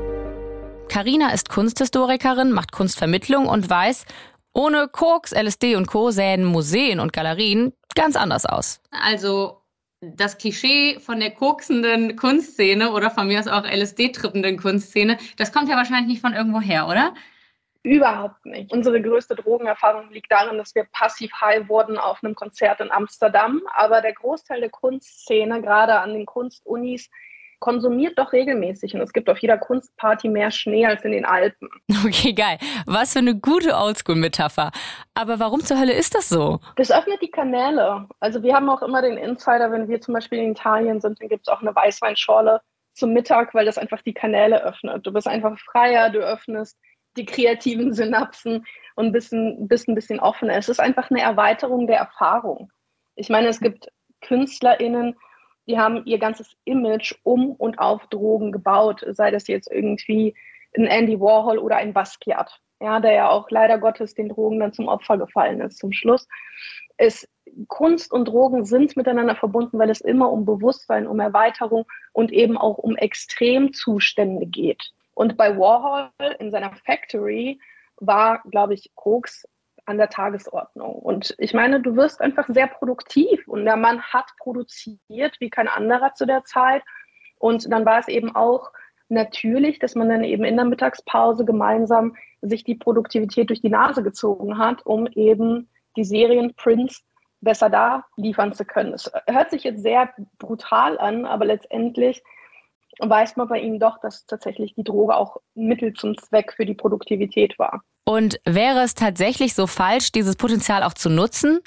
[0.89, 4.06] Carina ist Kunsthistorikerin, macht Kunstvermittlung und weiß,
[4.54, 6.10] ohne Koks, LSD und Co.
[6.10, 8.82] sähen Museen und Galerien ganz anders aus.
[8.91, 9.57] Also
[10.02, 15.70] das Klischee von der koksenden Kunstszene oder von mir aus auch LSD-trippenden Kunstszene, das kommt
[15.70, 17.14] ja wahrscheinlich nicht von irgendwo her, oder?
[17.84, 18.72] Überhaupt nicht.
[18.72, 23.62] Unsere größte Drogenerfahrung liegt darin, dass wir passiv high wurden auf einem Konzert in Amsterdam.
[23.74, 27.10] Aber der Großteil der Kunstszene, gerade an den Kunstunis,
[27.60, 28.93] konsumiert doch regelmäßig.
[28.93, 31.70] Und es gibt auf jeder Kunstparty mehr Schnee als in den Alpen.
[32.05, 32.58] Okay, geil.
[32.86, 34.72] Was für eine gute Oldschool-Metapher.
[35.14, 36.60] Aber warum zur Hölle ist das so?
[36.76, 38.08] Das öffnet die Kanäle.
[38.20, 41.30] Also wir haben auch immer den Insider, wenn wir zum Beispiel in Italien sind, dann
[41.30, 42.62] gibt es auch eine Weißweinschorle
[42.93, 45.05] zum Mittag, weil das einfach die Kanäle öffnet.
[45.05, 46.78] Du bist einfach freier, du öffnest
[47.18, 50.55] die kreativen Synapsen und bist ein, bist ein bisschen offener.
[50.55, 52.72] Es ist einfach eine Erweiterung der Erfahrung.
[53.16, 53.88] Ich meine, es gibt
[54.22, 55.16] KünstlerInnen,
[55.68, 60.36] die haben ihr ganzes Image um und auf Drogen gebaut, sei das jetzt irgendwie
[60.78, 64.74] ein Andy Warhol oder ein Basquiat, ja, der ja auch leider Gottes den Drogen dann
[64.74, 66.28] zum Opfer gefallen ist zum Schluss.
[66.97, 67.28] Es,
[67.68, 72.57] Kunst und Drogen sind miteinander verbunden, weil es immer um Bewusstsein, um Erweiterung und eben
[72.57, 74.91] auch um Extremzustände geht.
[75.13, 76.09] Und bei Warhol
[76.39, 77.59] in seiner Factory
[77.99, 79.47] war, glaube ich, Koks
[79.88, 80.93] an der Tagesordnung.
[80.95, 85.67] Und ich meine, du wirst einfach sehr produktiv und der Mann hat produziert wie kein
[85.67, 86.83] anderer zu der Zeit.
[87.39, 88.71] Und dann war es eben auch
[89.09, 94.03] natürlich, dass man dann eben in der Mittagspause gemeinsam sich die Produktivität durch die Nase
[94.03, 97.03] gezogen hat, um eben die Serienprints
[97.39, 98.93] besser da liefern zu können.
[98.93, 102.23] Es hört sich jetzt sehr brutal an, aber letztendlich
[102.99, 106.73] weiß man bei ihm doch, dass tatsächlich die Droge auch Mittel zum Zweck für die
[106.73, 107.83] Produktivität war.
[108.08, 111.60] Und wäre es tatsächlich so falsch, dieses Potenzial auch zu nutzen?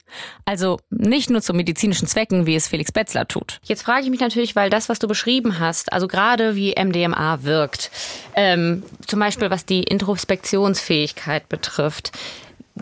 [0.46, 3.60] Also nicht nur zu medizinischen Zwecken, wie es Felix Betzler tut.
[3.62, 7.42] Jetzt frage ich mich natürlich, weil das, was du beschrieben hast, also gerade wie MDMA
[7.42, 7.90] wirkt,
[8.34, 12.12] ähm, zum Beispiel was die Introspektionsfähigkeit betrifft,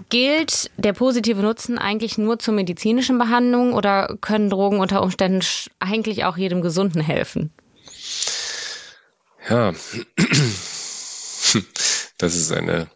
[0.08, 5.44] gilt der positive Nutzen eigentlich nur zur medizinischen Behandlung oder können Drogen unter Umständen
[5.80, 7.50] eigentlich auch jedem Gesunden helfen?
[9.50, 9.72] Ja,
[12.18, 12.86] das ist eine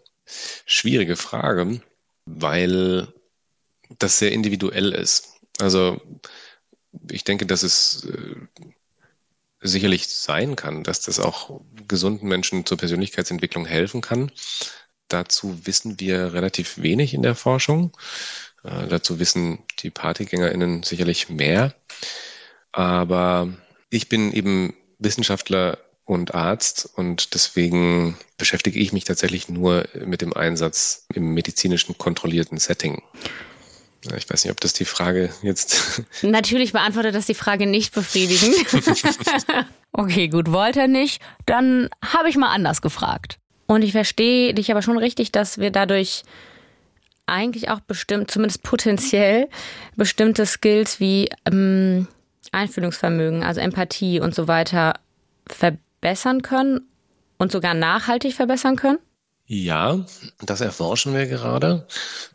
[0.67, 1.81] schwierige Frage,
[2.27, 3.09] weil
[3.99, 5.41] das sehr individuell ist.
[5.61, 6.01] Also
[7.11, 8.37] ich denke, dass es äh,
[9.61, 14.31] sicherlich sein kann, dass das auch gesunden Menschen zur Persönlichkeitsentwicklung helfen kann.
[15.09, 17.97] Dazu wissen wir relativ wenig in der Forschung.
[18.65, 21.75] Äh, dazu wissen die PartygängerInnen sicherlich mehr.
[22.73, 23.53] Aber
[23.91, 30.33] ich bin eben Wissenschaftler und Arzt und deswegen beschäftige ich mich tatsächlich nur mit dem
[30.35, 33.03] Einsatz im medizinischen kontrollierten Setting.
[34.17, 36.03] Ich weiß nicht, ob das die Frage jetzt.
[36.23, 38.57] Natürlich beantwortet das die Frage nicht befriedigend.
[39.93, 41.23] okay, gut, wollte er nicht.
[41.47, 43.39] Dann habe ich mal anders gefragt.
[43.67, 46.25] Und ich verstehe dich aber schon richtig, dass wir dadurch
[47.27, 49.49] eigentlich auch bestimmt, zumindest potenziell,
[49.95, 52.09] bestimmte Skills wie ähm,
[52.51, 54.95] Einfühlungsvermögen, also Empathie und so weiter
[55.47, 55.92] verbessern
[56.43, 56.89] können
[57.39, 58.99] und sogar nachhaltig verbessern können?
[59.47, 60.05] Ja,
[60.41, 61.87] das erforschen wir gerade.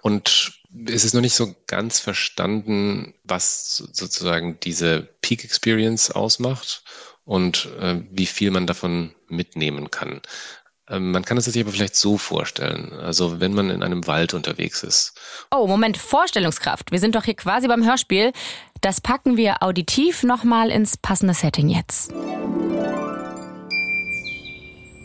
[0.01, 6.83] Und es ist noch nicht so ganz verstanden, was sozusagen diese Peak Experience ausmacht
[7.25, 10.21] und äh, wie viel man davon mitnehmen kann.
[10.89, 12.93] Ähm, man kann es sich aber vielleicht so vorstellen.
[12.93, 15.13] Also wenn man in einem Wald unterwegs ist.
[15.51, 16.91] Oh, Moment, Vorstellungskraft.
[16.91, 18.31] Wir sind doch hier quasi beim Hörspiel.
[18.81, 22.13] Das packen wir auditiv nochmal ins passende Setting jetzt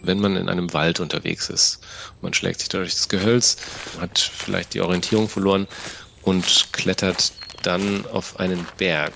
[0.03, 1.81] wenn man in einem Wald unterwegs ist.
[2.21, 3.57] Man schlägt sich durch das Gehölz,
[4.01, 5.67] hat vielleicht die Orientierung verloren
[6.23, 7.33] und klettert
[7.63, 9.13] dann auf einen Berg.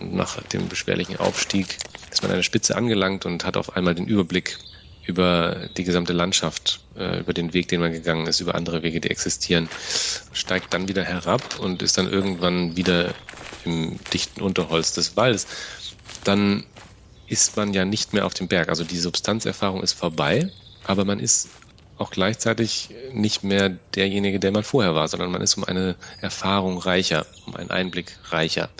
[0.00, 1.78] Und nach dem beschwerlichen Aufstieg
[2.10, 4.58] ist man an der Spitze angelangt und hat auf einmal den Überblick
[5.06, 9.00] über die gesamte Landschaft, äh, über den Weg, den man gegangen ist, über andere Wege,
[9.00, 9.68] die existieren,
[10.32, 13.14] steigt dann wieder herab und ist dann irgendwann wieder
[13.64, 15.46] im dichten Unterholz des Waldes.
[16.24, 16.64] Dann
[17.28, 18.68] ist man ja nicht mehr auf dem Berg.
[18.68, 20.50] Also die Substanzerfahrung ist vorbei,
[20.84, 21.48] aber man ist
[21.98, 26.78] auch gleichzeitig nicht mehr derjenige, der man vorher war, sondern man ist um eine Erfahrung
[26.78, 28.70] reicher, um einen Einblick reicher.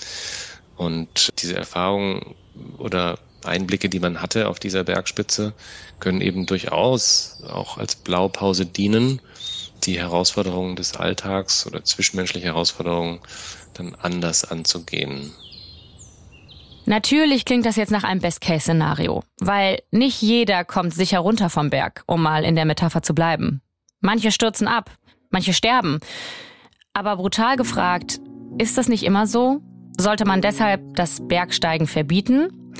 [0.76, 2.36] Und diese Erfahrung
[2.78, 5.52] oder Einblicke, die man hatte auf dieser Bergspitze,
[5.98, 9.20] können eben durchaus auch als Blaupause dienen,
[9.84, 13.20] die Herausforderungen des Alltags oder zwischenmenschliche Herausforderungen
[13.74, 15.34] dann anders anzugehen.
[16.88, 22.02] Natürlich klingt das jetzt nach einem Best-Case-Szenario, weil nicht jeder kommt sicher runter vom Berg,
[22.06, 23.60] um mal in der Metapher zu bleiben.
[24.00, 24.90] Manche stürzen ab,
[25.28, 26.00] manche sterben.
[26.94, 28.20] Aber brutal gefragt,
[28.56, 29.60] ist das nicht immer so?
[29.98, 32.72] Sollte man deshalb das Bergsteigen verbieten?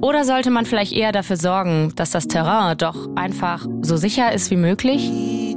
[0.00, 4.50] Oder sollte man vielleicht eher dafür sorgen, dass das Terrain doch einfach so sicher ist
[4.50, 5.08] wie möglich?
[5.08, 5.54] We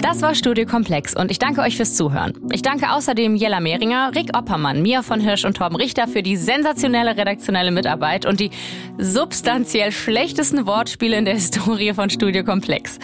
[0.00, 2.32] Das war Studio Komplex und ich danke euch fürs Zuhören.
[2.50, 6.36] Ich danke außerdem Jella Mehringer, Rick Oppermann, Mia von Hirsch und Torben Richter für die
[6.36, 8.50] sensationelle redaktionelle Mitarbeit und die
[8.96, 12.98] substanziell schlechtesten Wortspiele in der Historie von Studio Komplex.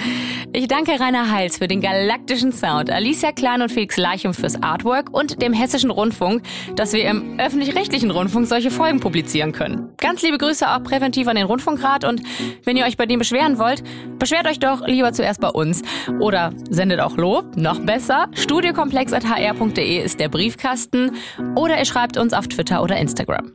[0.55, 5.11] Ich danke Rainer Heils für den galaktischen Sound, Alicia Klein und Felix Leichum fürs Artwork
[5.11, 6.43] und dem Hessischen Rundfunk,
[6.77, 9.91] dass wir im öffentlich-rechtlichen Rundfunk solche Folgen publizieren können.
[9.99, 12.23] Ganz liebe Grüße auch präventiv an den Rundfunkrat und
[12.65, 13.83] wenn ihr euch bei dem beschweren wollt,
[14.19, 15.83] beschwert euch doch lieber zuerst bei uns
[16.21, 18.29] oder sendet auch Lob, noch besser.
[18.35, 21.11] Studiokomplex.hr.de ist der Briefkasten
[21.57, 23.53] oder ihr schreibt uns auf Twitter oder Instagram.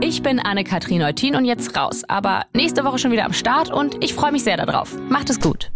[0.00, 4.02] Ich bin Anne-Kathrin Eutin und jetzt raus, aber nächste Woche schon wieder am Start und
[4.04, 4.96] ich freue mich sehr darauf.
[5.08, 5.72] Macht es gut.